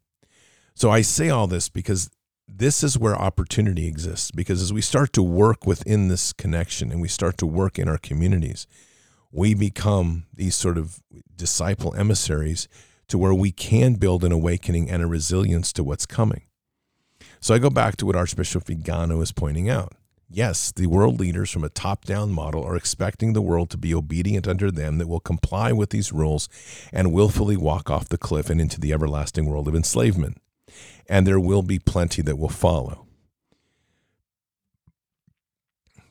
[0.78, 2.12] So I say all this because
[2.48, 4.30] this is where opportunity exists.
[4.30, 7.90] Because as we start to work within this connection and we start to work in
[7.90, 8.68] our communities,
[9.32, 11.02] we become these sort of
[11.36, 12.68] disciple emissaries
[13.08, 16.44] to where we can build an awakening and a resilience to what's coming.
[17.40, 19.94] So I go back to what Archbishop Vigano is pointing out.
[20.30, 23.96] Yes, the world leaders from a top down model are expecting the world to be
[23.96, 26.48] obedient under them that will comply with these rules
[26.94, 30.38] and willfully walk off the cliff and into the everlasting world of enslavement
[31.08, 33.06] and there will be plenty that will follow.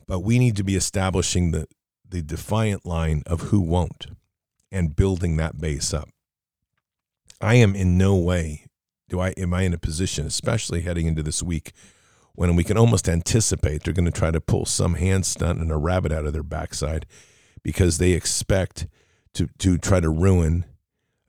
[0.07, 1.67] But we need to be establishing the,
[2.07, 4.07] the defiant line of who won't
[4.71, 6.09] and building that base up.
[7.41, 8.67] I am in no way
[9.09, 11.71] do I am I in a position, especially heading into this week,
[12.33, 15.71] when we can almost anticipate they're going to try to pull some hand stunt and
[15.71, 17.05] a rabbit out of their backside
[17.63, 18.87] because they expect
[19.33, 20.65] to to try to ruin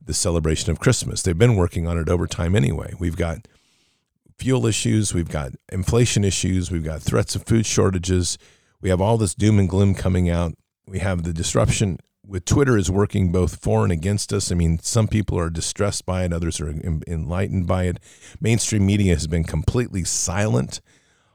[0.09, 1.23] the celebration of Christmas.
[1.23, 2.95] They've been working on it over time anyway.
[2.99, 3.47] We've got
[4.39, 8.39] fuel issues, we've got inflation issues, we've got threats of food shortages,
[8.81, 10.55] we have all this doom and gloom coming out.
[10.87, 14.51] We have the disruption with Twitter is working both for and against us.
[14.51, 17.99] I mean, some people are distressed by it, others are enlightened by it.
[18.41, 20.81] Mainstream media has been completely silent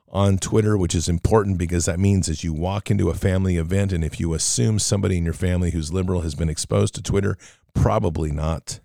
[0.10, 3.92] on Twitter, which is important because that means as you walk into a family event
[3.92, 7.38] and if you assume somebody in your family who's liberal has been exposed to Twitter,
[7.74, 8.80] probably not.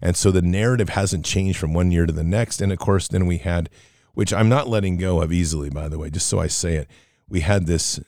[0.00, 2.60] And so the narrative hasn't changed from one year to the next.
[2.60, 3.70] And of course, then we had,
[4.12, 6.88] which I'm not letting go of easily, by the way, just so I say it,
[7.28, 8.00] we had this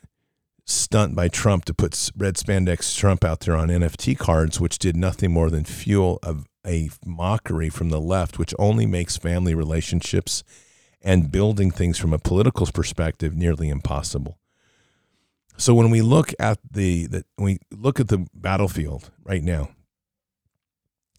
[0.67, 4.97] stunt by Trump to put red spandex Trump out there on NFT cards, which did
[4.97, 10.43] nothing more than fuel a, a mockery from the left, which only makes family relationships
[11.03, 14.39] and building things from a political perspective nearly impossible.
[15.57, 19.71] So when we look at the, the we look at the battlefield right now,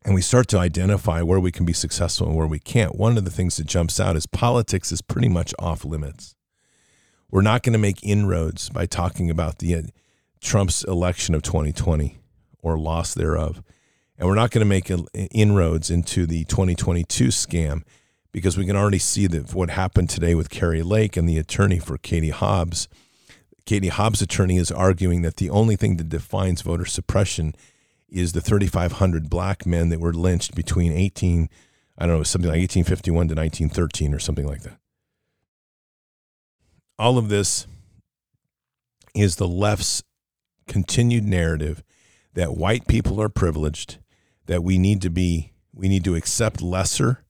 [0.08, 3.18] and we start to identify where we can be successful and where we can't, one
[3.18, 6.34] of the things that jumps out is politics is pretty much off limits.
[7.30, 9.82] We're not going to make inroads by talking about the uh,
[10.40, 12.20] Trump's election of 2020
[12.60, 13.62] or loss thereof.
[14.18, 17.82] And we're not going to make inroads into the 2022 scam
[18.32, 21.80] because we can already see that what happened today with Kari Lake and the attorney
[21.80, 22.88] for Katie Hobbs.
[23.66, 27.54] Katie Hobbs' attorney is arguing that the only thing that defines voter suppression
[28.10, 31.50] is the 3,500 black men that were lynched between 18,
[31.98, 34.80] I don't know, something like 1851 to 1913 or something like that.
[36.98, 37.68] All of this
[39.14, 40.04] is the left's
[40.68, 41.84] continued narrative
[42.34, 43.98] that white people are privileged,
[44.46, 47.24] that we need to be, we need to accept lesser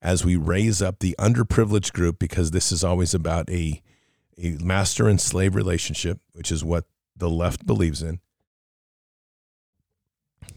[0.00, 3.82] as we raise up the underprivileged group because this is always about a,
[4.38, 6.84] a master and slave relationship, which is what
[7.16, 8.18] the left believes in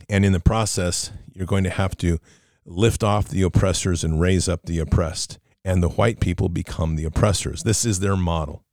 [0.10, 2.20] and in the process, you're going to have to
[2.66, 5.40] lift off the oppressors and raise up the oppressed.
[5.64, 7.64] And the white people become the oppressors.
[7.64, 8.64] This is their model.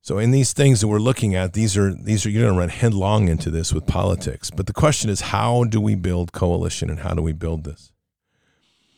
[0.00, 2.58] So in these things that we're looking at, these are these are you're going to
[2.58, 4.50] run headlong into this with politics.
[4.50, 7.92] But the question is, how do we build coalition and how do we build this?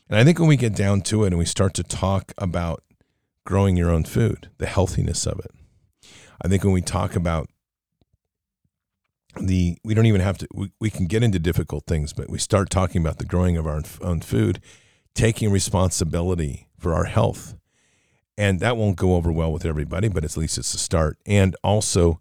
[0.08, 2.82] And I think when we get down to it and we start to talk about
[3.44, 5.50] growing your own food, the healthiness of it,
[6.40, 7.50] I think when we talk about
[9.40, 12.38] the we don't even have to we, we can get into difficult things, but we
[12.38, 14.60] start talking about the growing of our own food,
[15.14, 17.54] taking responsibility for our health
[18.36, 21.18] and that won't go over well with everybody, but at least it's a start.
[21.24, 22.20] And also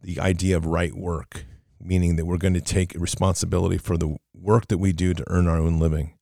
[0.00, 1.46] the idea of right work,
[1.80, 5.48] meaning that we're going to take responsibility for the work that we do to earn
[5.48, 6.14] our own living.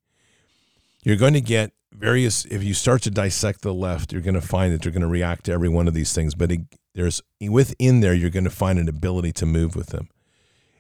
[1.03, 4.41] You're going to get various, if you start to dissect the left, you're going to
[4.41, 6.35] find that you're going to react to every one of these things.
[6.35, 6.61] But it,
[6.95, 10.09] there's within there, you're going to find an ability to move with them.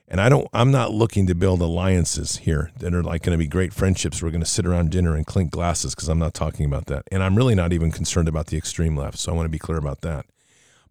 [0.08, 3.42] And I don't I'm not looking to build alliances here that are like going to
[3.42, 4.22] be great friendships.
[4.22, 7.04] We're going to sit around dinner and clink glasses because I'm not talking about that.
[7.10, 9.18] And I'm really not even concerned about the extreme left.
[9.18, 10.26] So I want to be clear about that.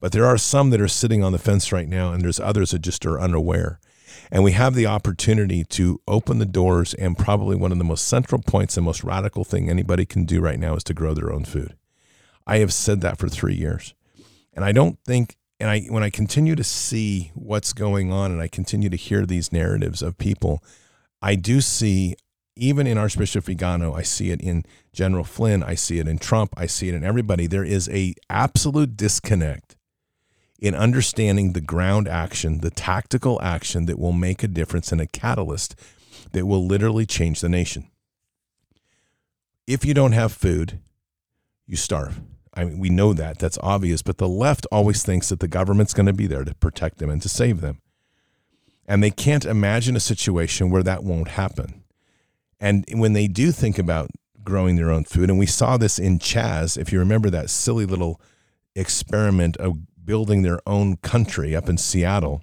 [0.02, 2.72] But there are some that are sitting on the fence right now, and there's others
[2.72, 3.80] that just are unaware.
[4.32, 6.94] And we have the opportunity to open the doors.
[6.94, 10.42] And probably one of the most central points and most radical thing anybody can do
[10.42, 11.76] right now is to grow their own food.
[12.46, 13.94] I have said that for three years.
[14.54, 18.42] And I don't think and I when I continue to see what's going on and
[18.42, 20.64] I continue to hear these narratives of people,
[21.22, 22.16] I do see
[22.58, 24.64] even in Archbishop Vigano, I see it in
[24.94, 27.48] General Flynn, I see it in Trump, I see it in everybody.
[27.48, 29.76] There is a absolute disconnect
[30.60, 35.08] in understanding the ground action, the tactical action that will make a difference and a
[35.08, 35.76] catalyst
[36.32, 37.90] that will literally change the nation.
[39.68, 40.80] If you don't have food,
[41.66, 42.22] you starve.
[42.56, 43.38] I mean, we know that.
[43.40, 44.02] That's obvious.
[44.02, 47.10] But the left always thinks that the government's going to be there to protect them
[47.10, 47.82] and to save them.
[48.88, 51.84] And they can't imagine a situation where that won't happen.
[52.60, 54.10] And when they do think about
[54.44, 57.86] growing their own food, and we saw this in Chaz, if you remember that silly
[57.86, 58.22] little
[58.76, 62.42] experiment of building their own country up in Seattle,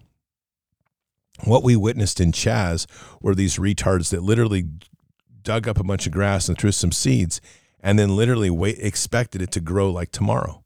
[1.45, 2.87] what we witnessed in Chaz
[3.21, 4.65] were these retards that literally
[5.43, 7.41] dug up a bunch of grass and threw some seeds
[7.83, 10.63] and then literally wait, expected it to grow like tomorrow.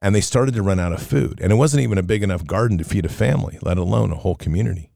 [0.00, 1.40] And they started to run out of food.
[1.40, 4.16] And it wasn't even a big enough garden to feed a family, let alone a
[4.16, 4.90] whole community.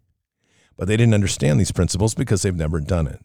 [0.76, 3.20] But they didn't understand these principles because they've never done it.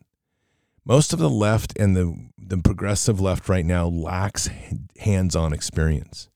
[0.86, 4.50] Most of the left and the, the progressive left right now lacks
[5.00, 6.30] hands on experience,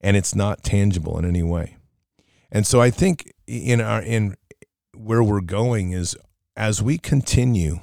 [0.00, 1.76] and it's not tangible in any way.
[2.50, 4.36] And so I think in our in
[4.94, 6.16] where we're going is
[6.56, 7.80] as we continue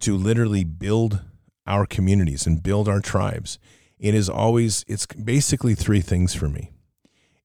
[0.00, 1.22] to literally build
[1.68, 3.58] our communities and build our tribes,
[3.98, 6.72] it is always, it's basically three things for me.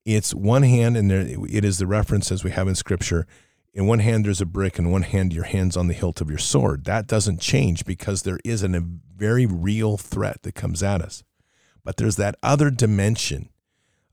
[0.05, 3.25] It's one hand, and there, it is the reference as we have in scripture.
[3.73, 6.29] In one hand, there's a brick, and one hand, your hand's on the hilt of
[6.29, 6.85] your sword.
[6.85, 8.81] That doesn't change because there is an, a
[9.15, 11.23] very real threat that comes at us.
[11.83, 13.49] But there's that other dimension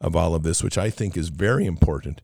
[0.01, 2.23] of all of this, which I think is very important,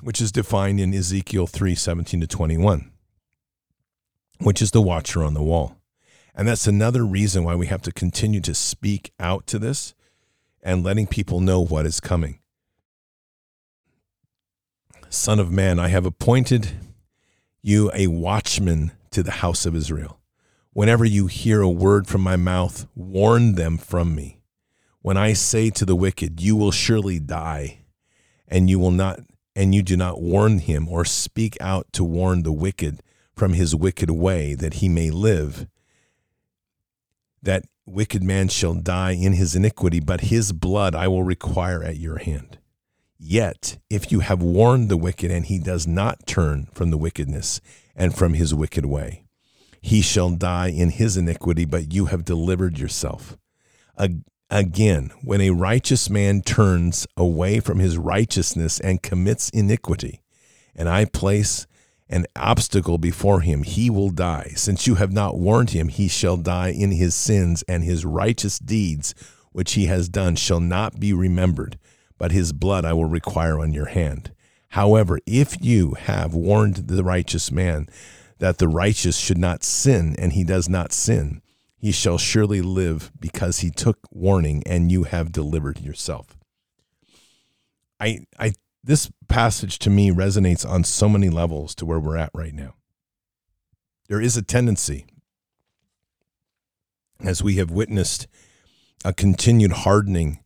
[0.00, 2.90] which is defined in Ezekiel 3 17 to 21,
[4.38, 5.79] which is the watcher on the wall.
[6.40, 9.92] And that's another reason why we have to continue to speak out to this
[10.62, 12.38] and letting people know what is coming.
[15.10, 16.70] Son of man, I have appointed
[17.60, 20.18] you a watchman to the house of Israel.
[20.72, 24.40] Whenever you hear a word from my mouth, warn them from me.
[25.02, 27.80] When I say to the wicked, you will surely die,
[28.48, 29.20] and you will not
[29.54, 33.02] and you do not warn him or speak out to warn the wicked
[33.36, 35.66] from his wicked way that he may live,
[37.42, 41.96] that wicked man shall die in his iniquity, but his blood I will require at
[41.96, 42.58] your hand.
[43.18, 47.60] Yet, if you have warned the wicked, and he does not turn from the wickedness
[47.94, 49.24] and from his wicked way,
[49.82, 53.36] he shall die in his iniquity, but you have delivered yourself.
[54.50, 60.22] Again, when a righteous man turns away from his righteousness and commits iniquity,
[60.74, 61.66] and I place
[62.10, 64.52] an obstacle before him, he will die.
[64.56, 68.58] Since you have not warned him, he shall die in his sins, and his righteous
[68.58, 69.14] deeds
[69.52, 71.78] which he has done shall not be remembered,
[72.18, 74.32] but his blood I will require on your hand.
[74.70, 77.88] However, if you have warned the righteous man
[78.38, 81.42] that the righteous should not sin, and he does not sin,
[81.76, 86.36] he shall surely live because he took warning, and you have delivered yourself.
[87.98, 88.52] I, I
[88.82, 92.74] this passage to me resonates on so many levels to where we're at right now.
[94.08, 95.06] There is a tendency,
[97.20, 98.26] as we have witnessed,
[99.04, 100.40] a continued hardening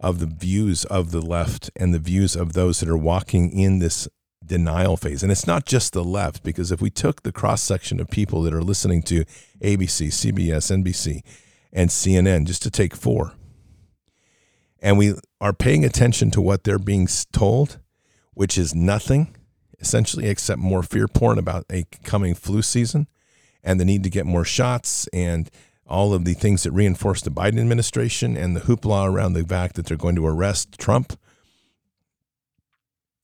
[0.00, 3.78] of the views of the left and the views of those that are walking in
[3.78, 4.08] this
[4.44, 5.22] denial phase.
[5.22, 8.42] And it's not just the left, because if we took the cross section of people
[8.42, 9.24] that are listening to
[9.60, 11.22] ABC, CBS, NBC,
[11.72, 13.34] and CNN, just to take four,
[14.82, 17.78] and we are paying attention to what they're being told,
[18.34, 19.34] which is nothing
[19.80, 23.08] essentially except more fear porn about a coming flu season
[23.64, 25.50] and the need to get more shots and
[25.86, 29.74] all of the things that reinforce the Biden administration and the hoopla around the fact
[29.76, 31.18] that they're going to arrest Trump.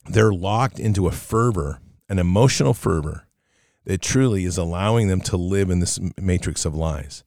[0.08, 3.26] They're locked into a fervor, an emotional fervor
[3.84, 7.24] that truly is allowing them to live in this matrix of lies.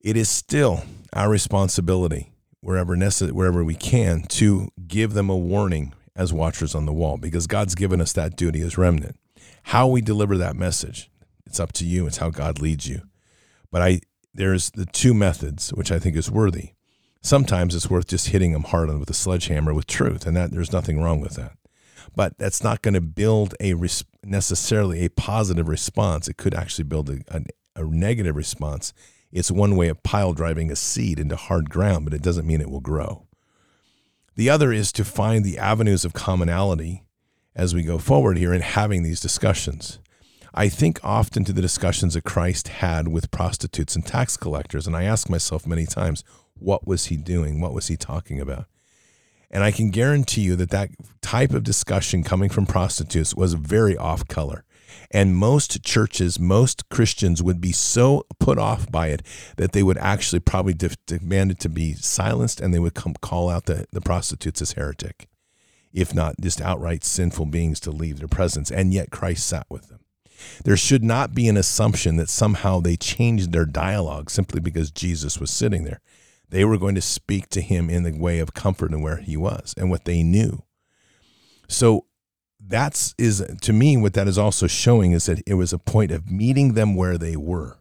[0.00, 2.30] It is still our responsibility,
[2.66, 7.16] wherever necessary, wherever we can, to give them a warning as watchers on the wall
[7.16, 9.16] because God's given us that duty as remnant.
[9.62, 11.08] How we deliver that message,
[11.46, 12.08] it's up to you.
[12.08, 13.02] It's how God leads you.
[13.70, 14.00] But I
[14.34, 16.70] there's the two methods which I think is worthy.
[17.22, 20.72] Sometimes it's worth just hitting them hard with a sledgehammer with truth, and that there's
[20.72, 21.52] nothing wrong with that.
[22.16, 26.26] But that's not going to build a res- necessarily a positive response.
[26.26, 27.42] It could actually build a, a,
[27.76, 28.92] a negative response.
[29.36, 32.62] It's one way of pile driving a seed into hard ground, but it doesn't mean
[32.62, 33.26] it will grow.
[34.34, 37.04] The other is to find the avenues of commonality
[37.54, 39.98] as we go forward here in having these discussions.
[40.54, 44.96] I think often to the discussions that Christ had with prostitutes and tax collectors, and
[44.96, 46.24] I ask myself many times,
[46.54, 47.60] what was he doing?
[47.60, 48.64] What was he talking about?
[49.50, 50.88] And I can guarantee you that that
[51.20, 54.64] type of discussion coming from prostitutes was very off color.
[55.10, 59.22] And most churches, most Christians would be so put off by it
[59.56, 63.14] that they would actually probably de- demand it to be silenced and they would come
[63.20, 65.28] call out the, the prostitutes as heretic,
[65.92, 68.70] if not just outright sinful beings to leave their presence.
[68.70, 70.00] And yet Christ sat with them.
[70.64, 75.38] There should not be an assumption that somehow they changed their dialogue simply because Jesus
[75.40, 76.00] was sitting there.
[76.48, 79.36] They were going to speak to him in the way of comfort and where he
[79.36, 80.62] was and what they knew.
[81.68, 82.06] So
[82.60, 86.10] that's is to me what that is also showing is that it was a point
[86.10, 87.78] of meeting them where they were.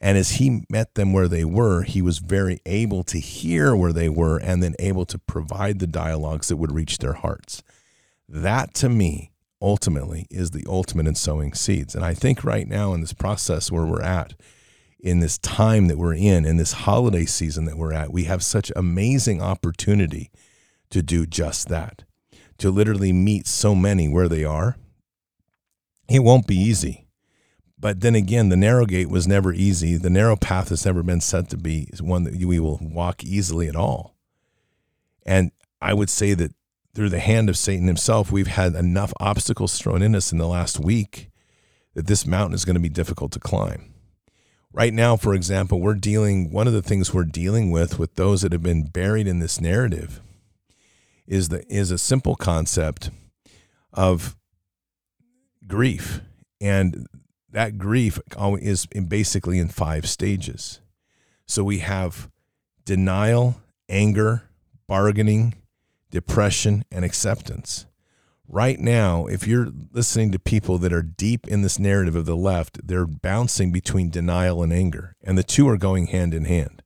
[0.00, 3.92] And as he met them where they were, he was very able to hear where
[3.92, 7.62] they were and then able to provide the dialogues that would reach their hearts.
[8.28, 11.94] That to me ultimately is the ultimate in sowing seeds.
[11.94, 14.34] And I think right now in this process where we're at,
[15.00, 18.42] in this time that we're in, in this holiday season that we're at, we have
[18.42, 20.30] such amazing opportunity
[20.90, 22.05] to do just that
[22.58, 24.76] to literally meet so many where they are,
[26.08, 27.06] it won't be easy.
[27.78, 29.96] But then again, the narrow gate was never easy.
[29.96, 33.68] The narrow path has never been set to be one that we will walk easily
[33.68, 34.16] at all.
[35.26, 35.50] And
[35.80, 36.54] I would say that
[36.94, 40.48] through the hand of Satan himself, we've had enough obstacles thrown in us in the
[40.48, 41.30] last week
[41.94, 43.92] that this mountain is going to be difficult to climb.
[44.72, 48.42] Right now, for example, we're dealing, one of the things we're dealing with with those
[48.42, 50.20] that have been buried in this narrative
[51.26, 53.10] is the is a simple concept
[53.92, 54.36] of
[55.66, 56.20] grief,
[56.60, 57.06] and
[57.50, 58.18] that grief
[58.60, 60.80] is basically in five stages.
[61.46, 62.30] So we have
[62.84, 64.50] denial, anger,
[64.86, 65.54] bargaining,
[66.10, 67.86] depression, and acceptance.
[68.48, 72.36] Right now, if you're listening to people that are deep in this narrative of the
[72.36, 76.82] left, they're bouncing between denial and anger, and the two are going hand in hand.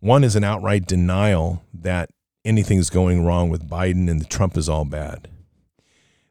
[0.00, 2.10] One is an outright denial that
[2.44, 5.28] anything's going wrong with Biden and Trump is all bad.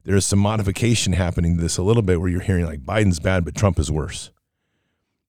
[0.04, 3.46] There's some modification happening to this a little bit where you're hearing like Biden's bad,
[3.46, 4.32] but Trump is worse.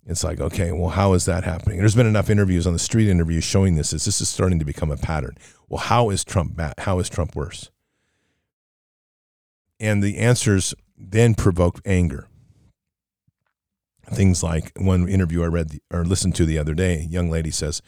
[0.07, 1.78] It's like, okay, well, how is that happening?
[1.78, 3.93] There's been enough interviews on the street interviews showing this.
[3.93, 5.39] Is this is starting to become a pattern?
[5.68, 6.74] Well, how is Trump bad?
[6.78, 7.70] How is Trump worse?
[9.80, 12.28] And the answers then provoke anger.
[14.11, 17.51] Things like one interview I read or listened to the other day, a young lady
[17.51, 17.80] says,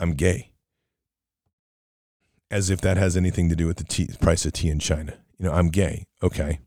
[0.00, 0.52] I'm gay
[2.50, 5.14] as if that has anything to do with the tea, price of tea in China.
[5.38, 6.06] You know, I'm gay.
[6.22, 6.60] Okay.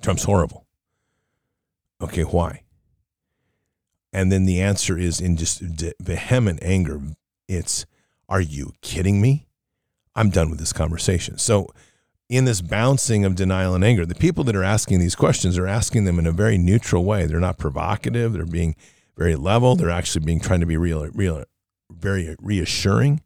[0.00, 0.66] Trump's horrible.
[2.00, 2.62] Okay, why?
[4.12, 5.60] And then the answer is in just
[6.00, 7.00] vehement anger.
[7.48, 7.84] It's,
[8.28, 9.46] are you kidding me?
[10.14, 11.38] I'm done with this conversation.
[11.38, 11.68] So,
[12.28, 15.66] in this bouncing of denial and anger, the people that are asking these questions are
[15.66, 17.24] asking them in a very neutral way.
[17.24, 18.34] They're not provocative.
[18.34, 18.76] They're being
[19.16, 19.76] very level.
[19.76, 21.44] They're actually being trying to be real, real,
[21.90, 23.22] very reassuring.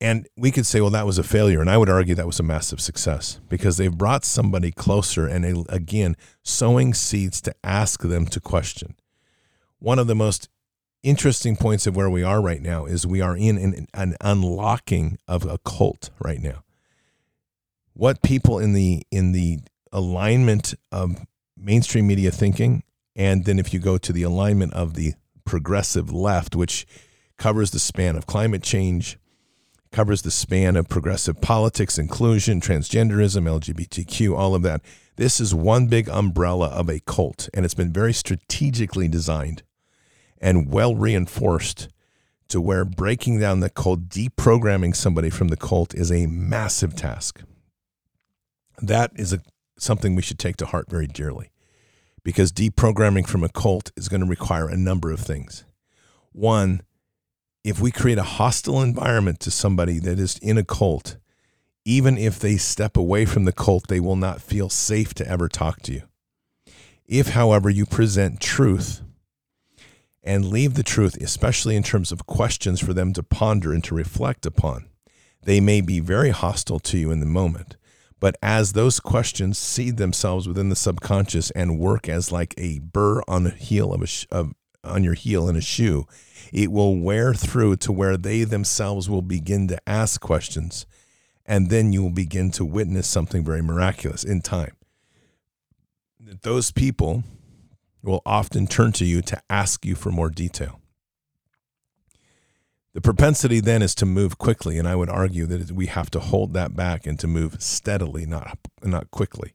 [0.00, 1.60] And we could say, well, that was a failure.
[1.60, 5.66] And I would argue that was a massive success because they've brought somebody closer and,
[5.68, 8.94] again, sowing seeds to ask them to question.
[9.80, 10.48] One of the most
[11.02, 15.18] interesting points of where we are right now is we are in an, an unlocking
[15.26, 16.62] of a cult right now.
[17.92, 19.58] What people in the in the
[19.90, 21.26] alignment of
[21.56, 22.84] mainstream media thinking,
[23.16, 26.86] and then if you go to the alignment of the progressive left, which
[27.36, 29.18] covers the span of climate change,
[29.90, 34.82] covers the span of progressive politics, inclusion, transgenderism, LGBTQ, all of that.
[35.16, 39.62] This is one big umbrella of a cult, and it's been very strategically designed
[40.40, 41.88] and well reinforced
[42.48, 47.42] to where breaking down the cult, deprogramming somebody from the cult is a massive task.
[48.80, 49.42] That is a,
[49.78, 51.50] something we should take to heart very dearly
[52.24, 55.64] because deprogramming from a cult is going to require a number of things.
[56.32, 56.82] One,
[57.64, 61.16] if we create a hostile environment to somebody that is in a cult,
[61.84, 65.48] even if they step away from the cult, they will not feel safe to ever
[65.48, 66.02] talk to you.
[67.06, 69.00] If, however, you present truth
[70.22, 73.94] and leave the truth, especially in terms of questions for them to ponder and to
[73.94, 74.88] reflect upon,
[75.42, 77.76] they may be very hostile to you in the moment.
[78.20, 83.22] But as those questions seed themselves within the subconscious and work as like a burr
[83.28, 84.52] on the heel of a of,
[84.84, 86.06] on your heel in a shoe,
[86.52, 90.86] it will wear through to where they themselves will begin to ask questions.
[91.44, 94.76] And then you will begin to witness something very miraculous in time.
[96.42, 97.24] Those people
[98.02, 100.80] will often turn to you to ask you for more detail.
[102.94, 106.20] The propensity then is to move quickly, and I would argue that we have to
[106.20, 109.52] hold that back and to move steadily, not not quickly.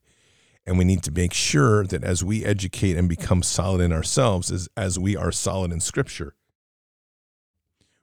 [0.66, 4.50] And we need to make sure that as we educate and become solid in ourselves,
[4.50, 6.36] as, as we are solid in Scripture,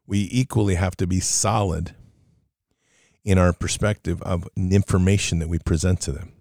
[0.07, 1.95] we equally have to be solid
[3.25, 6.33] in our perspective of information that we present to them.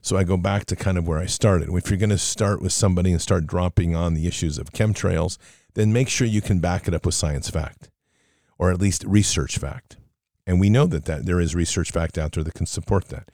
[0.00, 1.68] So I go back to kind of where I started.
[1.70, 5.38] If you're going to start with somebody and start dropping on the issues of chemtrails,
[5.74, 7.90] then make sure you can back it up with science fact
[8.58, 9.96] or at least research fact.
[10.46, 13.30] And we know that, that there is research fact out there that can support that.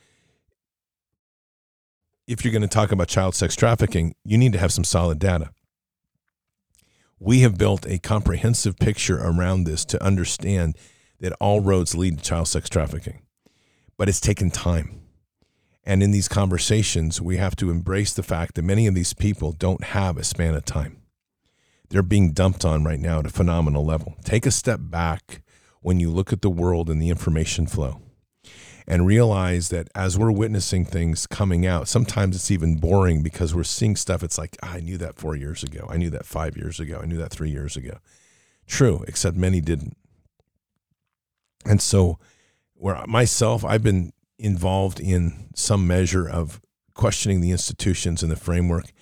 [2.27, 5.19] If you're going to talk about child sex trafficking, you need to have some solid
[5.19, 5.51] data.
[7.19, 10.77] We have built a comprehensive picture around this to understand
[11.21, 13.23] that all roads lead to child sex trafficking.
[13.97, 15.03] But it's taken time.
[15.85, 19.53] And in these conversations, we have to embrace the fact that many of these people
[19.53, 21.05] don't have a span of time
[21.95, 24.17] they're being dumped on right now at a phenomenal level.
[24.25, 25.43] Take a step back
[25.81, 28.01] when you look at the world and the information flow
[28.87, 33.65] and realize that as we're witnessing things coming out, sometimes it's even boring because we're
[33.65, 34.23] seeing stuff.
[34.23, 35.87] It's like, ah, I knew that four years ago.
[35.91, 37.01] I knew that five years ago.
[37.03, 37.99] I knew that three years ago.
[38.67, 39.97] True, except many didn't.
[41.67, 42.19] And so,
[42.75, 46.61] where myself, I've been involved in some measure of
[46.95, 48.93] questioning the institutions and the framework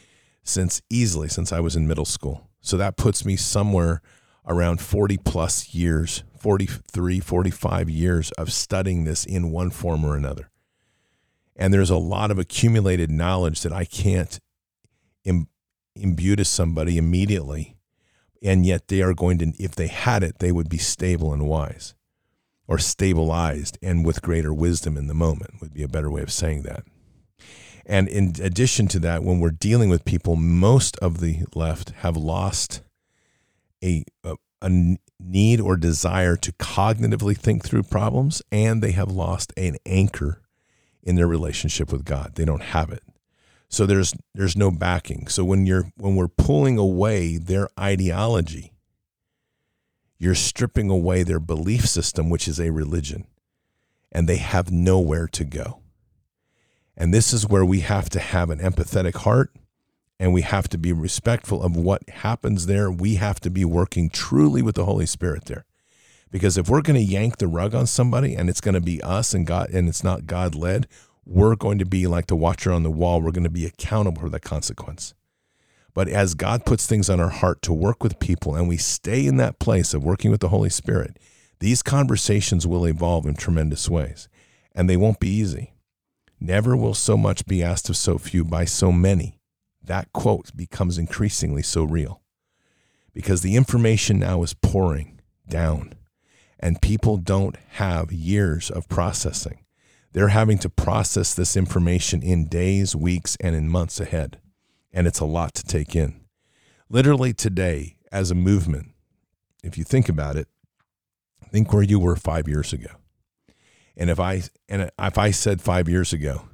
[0.44, 2.48] since easily since I was in middle school.
[2.60, 4.02] So that puts me somewhere
[4.46, 10.50] around 40 plus years, 43, 45 years of studying this in one form or another.
[11.54, 14.40] And there's a lot of accumulated knowledge that I can't
[15.24, 15.46] Im-
[15.94, 17.76] imbue to somebody immediately.
[18.42, 21.46] And yet they are going to, if they had it, they would be stable and
[21.46, 21.94] wise
[22.66, 26.32] or stabilized and with greater wisdom in the moment, would be a better way of
[26.32, 26.82] saying that.
[27.86, 32.16] And in addition to that, when we're dealing with people, most of the left have
[32.16, 32.82] lost
[33.84, 39.52] a, a, a need or desire to cognitively think through problems, and they have lost
[39.56, 40.42] an anchor
[41.02, 42.34] in their relationship with God.
[42.34, 43.02] They don't have it.
[43.68, 45.28] So there's there's no backing.
[45.28, 48.72] So when you're when we're pulling away their ideology,
[50.18, 53.26] you're stripping away their belief system, which is a religion,
[54.12, 55.80] and they have nowhere to go.
[56.96, 59.50] And this is where we have to have an empathetic heart
[60.22, 62.92] and we have to be respectful of what happens there.
[62.92, 65.64] We have to be working truly with the Holy Spirit there.
[66.30, 69.02] Because if we're going to yank the rug on somebody and it's going to be
[69.02, 70.86] us and God and it's not God led,
[71.26, 73.20] we're going to be like the watcher on the wall.
[73.20, 75.12] We're going to be accountable for that consequence.
[75.92, 79.26] But as God puts things on our heart to work with people and we stay
[79.26, 81.18] in that place of working with the Holy Spirit,
[81.58, 84.28] these conversations will evolve in tremendous ways
[84.72, 85.74] and they won't be easy.
[86.38, 89.40] Never will so much be asked of so few by so many.
[89.84, 92.22] That quote becomes increasingly so real
[93.12, 95.94] because the information now is pouring down
[96.58, 99.64] and people don't have years of processing.
[100.12, 104.38] They're having to process this information in days, weeks, and in months ahead.
[104.92, 106.20] And it's a lot to take in.
[106.88, 108.90] Literally today, as a movement,
[109.64, 110.48] if you think about it,
[111.52, 112.90] think where you were five years ago.
[113.96, 116.48] And if I and if I said five years ago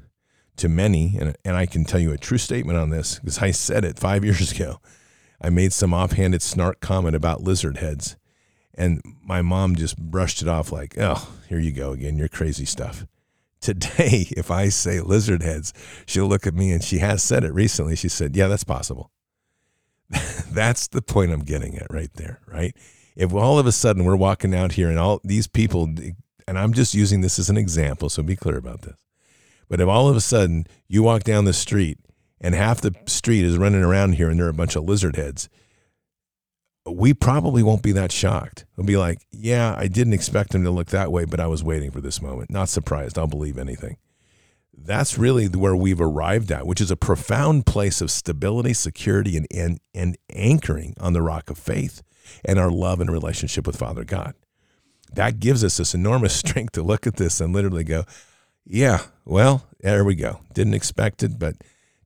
[0.59, 3.51] to many, and and I can tell you a true statement on this because I
[3.51, 4.81] said it five years ago,
[5.41, 8.17] I made some offhanded snark comment about lizard heads,
[8.75, 12.65] and my mom just brushed it off like, "Oh, here you go again, your crazy
[12.65, 13.07] stuff."
[13.61, 15.73] Today, if I say lizard heads,
[16.07, 17.97] she'll look at me and she has said it recently.
[17.97, 19.11] She said, "Yeah, that's possible."
[20.51, 22.75] that's the point I'm getting at right there, right?
[23.15, 25.87] If all of a sudden we're walking out here and all these people
[26.49, 28.97] and I'm just using this as an example, so be clear about this.
[29.69, 31.99] But if all of a sudden you walk down the street
[32.41, 35.17] and half the street is running around here and there are a bunch of lizard
[35.17, 35.49] heads,
[36.87, 38.65] we probably won't be that shocked.
[38.77, 41.63] We'll be like, yeah, I didn't expect them to look that way, but I was
[41.63, 42.51] waiting for this moment.
[42.51, 43.19] Not surprised.
[43.19, 43.99] I'll believe anything.
[44.81, 49.47] That's really where we've arrived at, which is a profound place of stability, security, and,
[49.53, 52.03] and, and anchoring on the rock of faith
[52.45, 54.35] and our love and relationship with Father God.
[55.13, 58.05] That gives us this enormous strength to look at this and literally go,
[58.69, 60.41] yeah, well, there we go.
[60.53, 61.57] Didn't expect it, but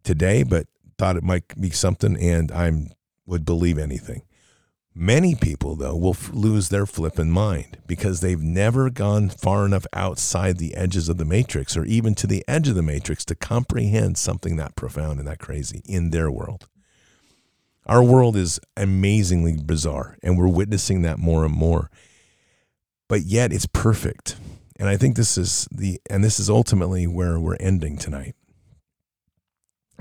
[0.05, 2.91] today, but thought it might be something, and I'm
[3.27, 4.23] would believe anything.
[4.95, 9.87] Many people, though, will f- lose their flippin' mind because they've never gone far enough
[9.95, 13.35] outside the edges of the matrix or even to the edge of the matrix to
[13.35, 16.69] comprehend something that profound and that crazy in their world.
[17.87, 21.91] Our world is amazingly bizarre, and we're witnessing that more and more.
[23.09, 24.37] But yet it's perfect.
[24.83, 28.35] And I think this is the and this is ultimately where we're ending tonight.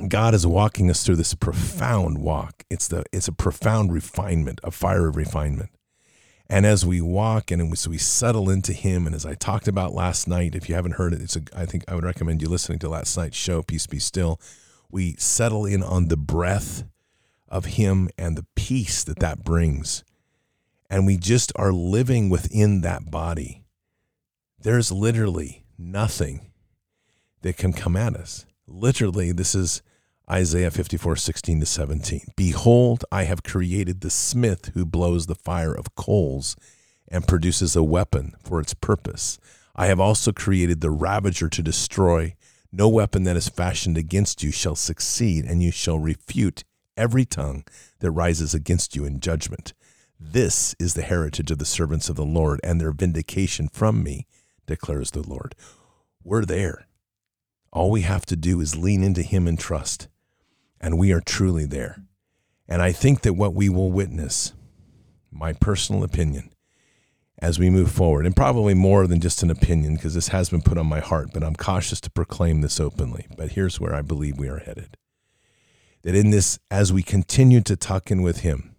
[0.07, 2.63] God is walking us through this profound walk.
[2.67, 5.69] It's the it's a profound refinement, a fire of refinement.
[6.49, 9.93] And as we walk and as we settle into Him, and as I talked about
[9.93, 12.49] last night, if you haven't heard it, it's a, I think I would recommend you
[12.49, 14.41] listening to last night's show, Peace Be Still.
[14.89, 16.86] We settle in on the breath
[17.47, 20.03] of Him and the peace that that brings.
[20.89, 23.61] And we just are living within that body.
[24.64, 26.51] There's literally nothing
[27.41, 28.45] that can come at us.
[28.68, 29.82] Literally, this is
[30.30, 32.22] Isaiah 54, 16 to 17.
[32.38, 36.55] Behold, I have created the smith who blows the fire of coals
[37.07, 39.39] and produces a weapon for its purpose.
[39.76, 42.36] I have also created the ravager to destroy.
[42.72, 47.64] No weapon that is fashioned against you shall succeed, and you shall refute every tongue
[47.97, 49.74] that rises against you in judgment.
[50.20, 54.28] This is the heritage of the servants of the Lord, and their vindication from me,
[54.72, 55.55] declares the Lord.
[56.24, 56.88] We're there.
[57.72, 60.07] All we have to do is lean into Him and trust
[60.82, 62.03] and we are truly there.
[62.67, 64.53] And I think that what we will witness,
[65.32, 66.51] my personal opinion,
[67.39, 70.61] as we move forward, and probably more than just an opinion, because this has been
[70.61, 73.28] put on my heart, but I'm cautious to proclaim this openly.
[73.38, 74.97] But here's where I believe we are headed.
[76.03, 78.70] That in this, as we continue to tuck in with Him,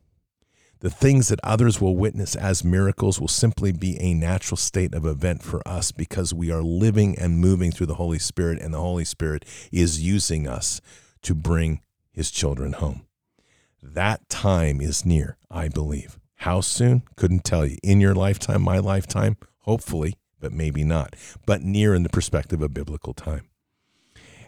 [0.82, 5.06] the things that others will witness as miracles will simply be a natural state of
[5.06, 8.80] event for us because we are living and moving through the Holy Spirit, and the
[8.80, 10.80] Holy Spirit is using us
[11.22, 11.80] to bring
[12.10, 13.06] his children home.
[13.80, 16.18] That time is near, I believe.
[16.38, 17.04] How soon?
[17.14, 17.78] Couldn't tell you.
[17.84, 21.14] In your lifetime, my lifetime, hopefully, but maybe not.
[21.46, 23.48] But near in the perspective of biblical time.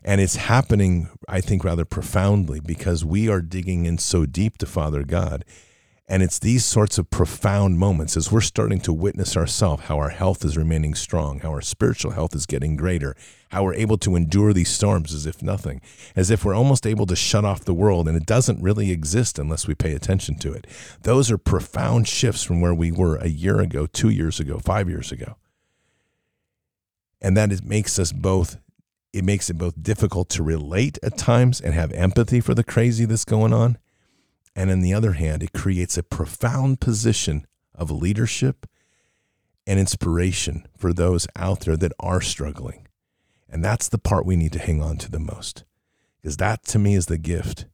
[0.03, 4.67] And it's happening, I think, rather profoundly because we are digging in so deep to
[4.67, 5.45] Father God
[6.07, 10.11] and it's these sorts of profound moments as we're starting to witness ourselves how our
[10.11, 13.17] health is remaining strong, how our spiritual health is getting greater,
[13.51, 15.81] how we're able to endure these storms as if nothing,
[16.15, 19.39] as if we're almost able to shut off the world and it doesn't really exist
[19.39, 20.67] unless we pay attention to it.
[21.03, 24.91] Those are profound shifts from where we were a year ago, two years ago, five
[24.91, 25.37] years ago.
[27.23, 28.59] And that it makes us both
[29.15, 33.05] it makes it both difficult to relate at times and have empathy for the crazy
[33.05, 33.79] that's going on
[34.57, 38.67] and on the other hand, it creates a profound position of leadership
[39.67, 42.87] and inspiration for those out there that are struggling.
[43.49, 45.65] And that's the part we need to hang on to the most.
[46.21, 47.67] Because that to me is the gift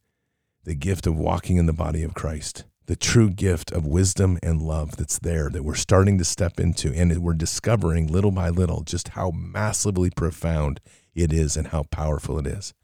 [0.64, 4.60] the gift of walking in the body of Christ, the true gift of wisdom and
[4.60, 6.92] love that's there that we're starting to step into.
[6.92, 10.78] And we're discovering little by little just how massively profound
[11.14, 12.74] it is and how powerful it is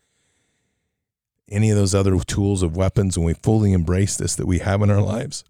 [1.50, 4.82] any of those other tools of weapons, when we fully embrace this that we have
[4.82, 5.44] in our lives,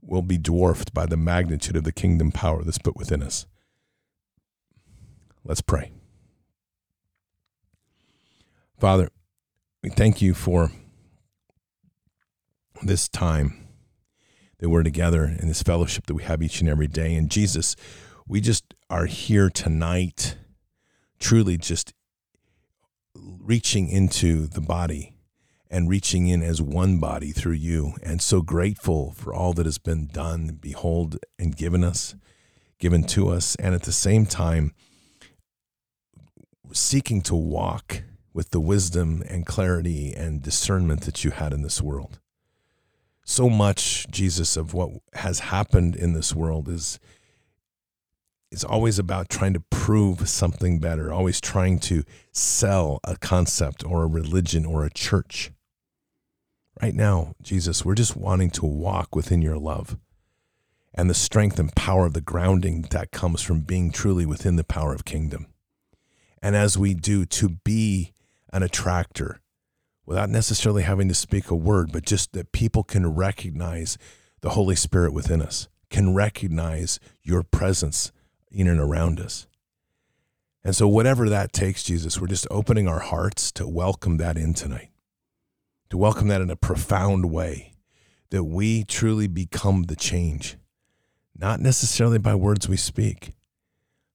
[0.00, 3.46] will be dwarfed by the magnitude of the kingdom power that's put within us.
[5.44, 5.92] Let's pray.
[8.78, 9.08] Father,
[9.82, 10.70] we thank you for
[12.82, 13.66] this time
[14.58, 17.14] that we're together in this fellowship that we have each and every day.
[17.14, 17.76] And Jesus,
[18.26, 20.36] we just are here tonight,
[21.18, 21.92] truly just
[23.40, 25.14] reaching into the body
[25.70, 27.94] and reaching in as one body through you.
[28.02, 32.14] And so grateful for all that has been done, behold, and given us,
[32.78, 33.54] given to us.
[33.56, 34.72] And at the same time,
[36.72, 38.02] seeking to walk
[38.32, 42.18] with the wisdom and clarity and discernment that you had in this world.
[43.24, 46.98] So much, Jesus, of what has happened in this world is
[48.50, 54.02] is always about trying to prove something better, always trying to sell a concept or
[54.02, 55.52] a religion or a church.
[56.80, 59.98] Right now, Jesus, we're just wanting to walk within your love
[60.94, 64.64] and the strength and power of the grounding that comes from being truly within the
[64.64, 65.46] power of kingdom.
[66.40, 68.12] And as we do, to be
[68.52, 69.40] an attractor
[70.06, 73.98] without necessarily having to speak a word, but just that people can recognize
[74.40, 78.12] the Holy Spirit within us, can recognize your presence
[78.50, 79.46] in and around us.
[80.64, 84.54] And so, whatever that takes, Jesus, we're just opening our hearts to welcome that in
[84.54, 84.90] tonight,
[85.90, 87.74] to welcome that in a profound way,
[88.30, 90.56] that we truly become the change,
[91.36, 93.32] not necessarily by words we speak,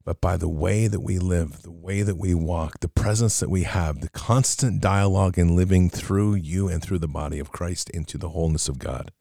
[0.05, 3.49] but by the way that we live, the way that we walk, the presence that
[3.49, 7.89] we have, the constant dialogue and living through you and through the body of Christ
[7.91, 9.11] into the wholeness of God.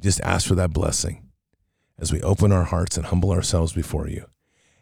[0.00, 1.27] Just ask for that blessing
[1.98, 4.26] as we open our hearts and humble ourselves before you,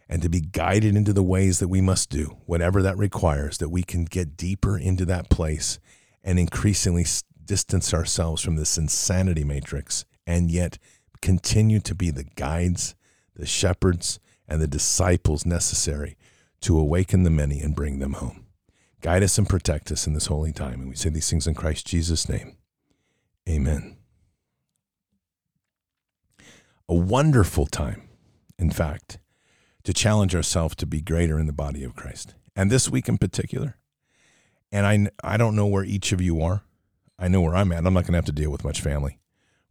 [0.08, 3.70] and to be guided into the ways that we must do, whatever that requires, that
[3.70, 5.78] we can get deeper into that place
[6.22, 7.04] and increasingly
[7.44, 10.78] distance ourselves from this insanity matrix and yet
[11.22, 12.94] continue to be the guides,
[13.34, 16.16] the shepherds, and the disciples necessary
[16.60, 18.46] to awaken the many and bring them home.
[19.00, 20.80] Guide us and protect us in this holy time.
[20.80, 22.56] And we say these things in Christ Jesus' name.
[23.48, 23.95] Amen.
[26.88, 28.08] A wonderful time,
[28.58, 29.18] in fact,
[29.84, 32.34] to challenge ourselves to be greater in the body of Christ.
[32.54, 33.76] And this week in particular.
[34.72, 36.62] And I, I don't know where each of you are.
[37.18, 37.86] I know where I'm at.
[37.86, 39.18] I'm not going to have to deal with much family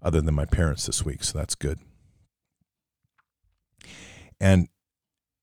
[0.01, 1.24] other than my parents this week.
[1.24, 1.80] So that's good
[4.39, 4.68] and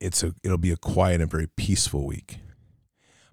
[0.00, 2.38] it's a it'll be a quiet and very peaceful week.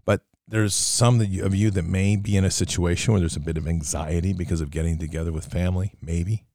[0.06, 3.58] But there's some of you that may be in a situation where there's a bit
[3.58, 5.94] of anxiety because of getting together with family.
[6.02, 6.46] Maybe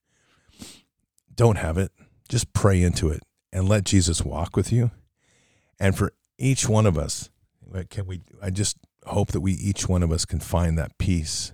[1.37, 1.93] don't have it.
[2.29, 3.23] Just pray into it
[3.53, 4.91] and let Jesus walk with you.
[5.79, 7.31] And for each one of us,
[7.91, 8.23] can we?
[8.43, 8.77] I just
[9.07, 11.53] hope that we each one of us can find that peace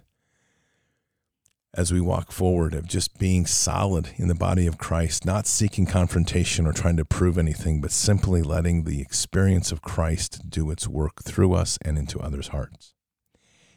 [1.73, 5.87] as we walk forward of just being solid in the body of Christ, not seeking
[5.87, 10.89] confrontation or trying to prove anything, but simply letting the experience of Christ do its
[10.89, 12.93] work through us and into others' hearts.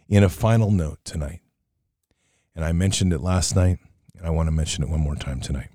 [0.09, 1.41] In a final note tonight,
[2.55, 3.77] and I mentioned it last night,
[4.17, 5.69] and I want to mention it one more time tonight.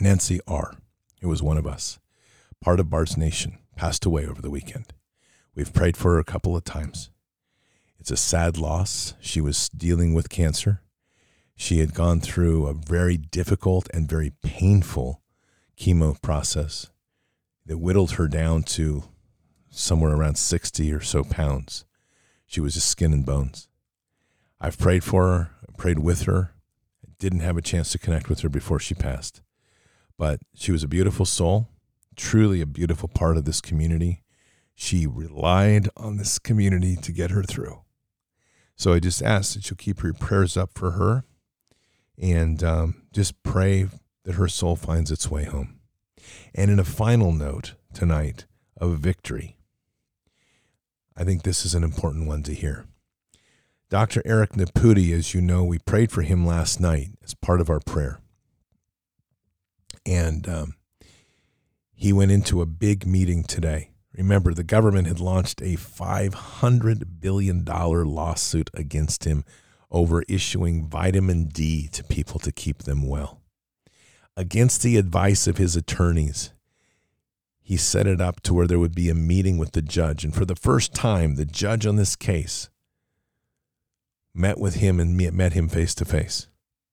[0.00, 0.74] Nancy R.,
[1.20, 1.98] who was one of us,
[2.60, 4.92] part of Bards Nation, passed away over the weekend.
[5.54, 7.10] We've prayed for her a couple of times.
[7.98, 9.14] It's a sad loss.
[9.20, 10.82] She was dealing with cancer.
[11.56, 15.22] She had gone through a very difficult and very painful
[15.78, 16.90] chemo process
[17.66, 19.04] that whittled her down to
[19.70, 21.84] somewhere around 60 or so pounds.
[22.46, 23.68] She was just skin and bones.
[24.60, 26.52] I've prayed for her, I prayed with her.
[27.04, 29.42] I didn't have a chance to connect with her before she passed.
[30.22, 31.68] But she was a beautiful soul,
[32.14, 34.22] truly a beautiful part of this community.
[34.72, 37.80] She relied on this community to get her through.
[38.76, 41.24] So I just ask that you'll keep your prayers up for her
[42.16, 43.88] and um, just pray
[44.22, 45.80] that her soul finds its way home.
[46.54, 48.46] And in a final note tonight
[48.76, 49.56] of victory,
[51.16, 52.86] I think this is an important one to hear.
[53.90, 54.22] Dr.
[54.24, 57.80] Eric Nepute, as you know, we prayed for him last night as part of our
[57.80, 58.21] prayer.
[60.04, 60.74] And um,
[61.94, 67.64] he went into a big meeting today Remember, the government had launched a $500 billion
[67.64, 69.44] lawsuit against him
[69.90, 73.40] over issuing vitamin D to people to keep them well.
[74.36, 76.52] Against the advice of his attorneys,
[77.62, 80.24] he set it up to where there would be a meeting with the judge.
[80.24, 82.68] And for the first time, the judge on this case
[84.34, 86.48] met with him and met him face to face.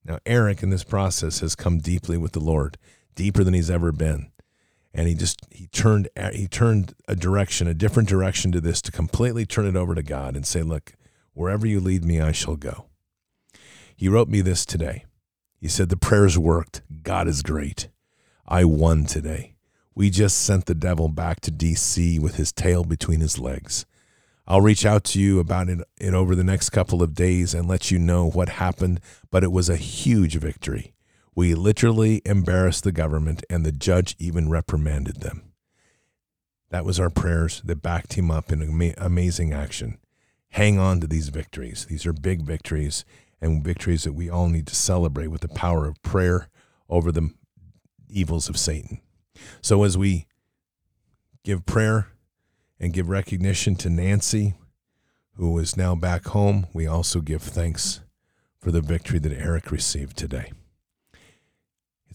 [0.05, 2.77] Now, Eric in this process has come deeply with the Lord,
[3.19, 4.31] deeper than he's ever been.
[4.93, 8.93] And he just he turned he turned a direction a different direction to this to
[8.93, 10.93] completely turn it over to god and say look
[11.33, 12.85] wherever you lead me i shall go.
[13.93, 15.03] He wrote me this today.
[15.59, 16.81] He said the prayers worked.
[17.03, 17.89] God is great.
[18.47, 19.55] I won today.
[19.93, 23.85] We just sent the devil back to dc with his tail between his legs.
[24.47, 27.67] I'll reach out to you about it, it over the next couple of days and
[27.67, 30.93] let you know what happened but it was a huge victory
[31.35, 35.51] we literally embarrassed the government, and the judge even reprimanded them.
[36.69, 39.97] That was our prayers that backed him up in amazing action.
[40.49, 41.85] Hang on to these victories.
[41.89, 43.05] These are big victories
[43.41, 46.49] and victories that we all need to celebrate with the power of prayer
[46.89, 47.29] over the
[48.09, 48.99] evils of Satan.
[49.61, 50.27] So, as we
[51.43, 52.07] give prayer
[52.79, 54.55] and give recognition to Nancy,
[55.35, 58.01] who is now back home, we also give thanks
[58.59, 60.51] for the victory that Eric received today.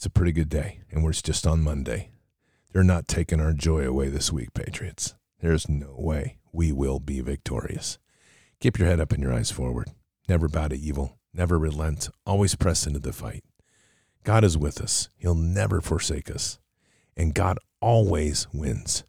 [0.04, 2.10] It's a pretty good day, and we're just on Monday.
[2.70, 5.14] They're not taking our joy away this week, Patriots.
[5.40, 7.98] There's no way we will be victorious.
[8.60, 9.92] Keep your head up and your eyes forward.
[10.28, 11.16] Never bow to evil.
[11.32, 12.10] Never relent.
[12.26, 13.44] Always press into the fight.
[14.24, 15.08] God is with us.
[15.16, 16.58] He'll never forsake us.
[17.16, 19.04] And God always wins.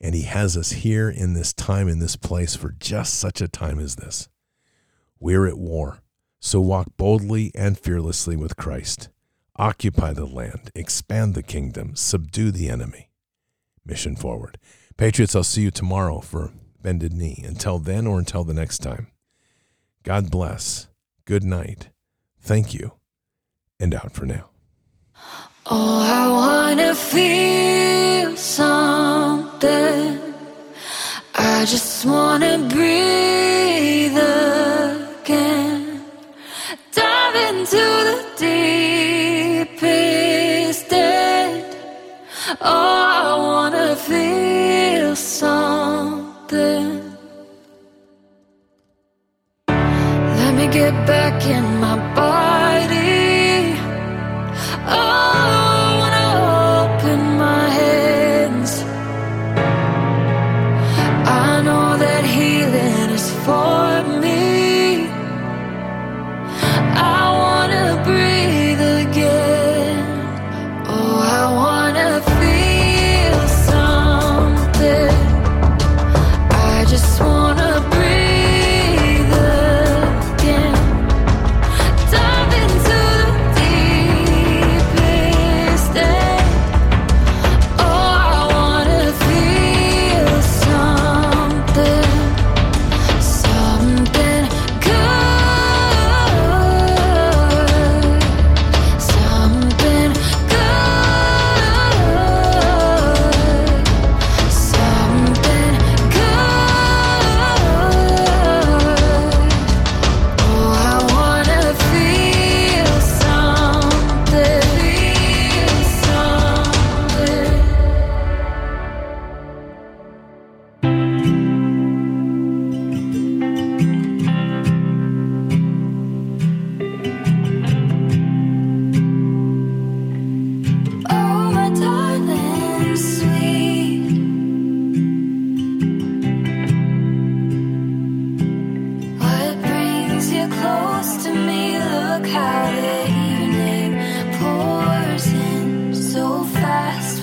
[0.00, 3.46] And He has us here in this time, in this place, for just such a
[3.46, 4.28] time as this.
[5.20, 6.00] We're at war,
[6.40, 9.10] so walk boldly and fearlessly with Christ.
[9.58, 13.08] Occupy the land, expand the kingdom, subdue the enemy.
[13.86, 14.58] Mission forward.
[14.98, 16.52] Patriots, I'll see you tomorrow for
[16.82, 17.42] Bended Knee.
[17.46, 19.06] Until then or until the next time,
[20.02, 20.88] God bless.
[21.24, 21.88] Good night.
[22.38, 22.92] Thank you.
[23.80, 24.50] And out for now.
[25.64, 28.75] Oh, I wanna feel something.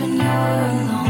[0.04, 1.03] when you're alone.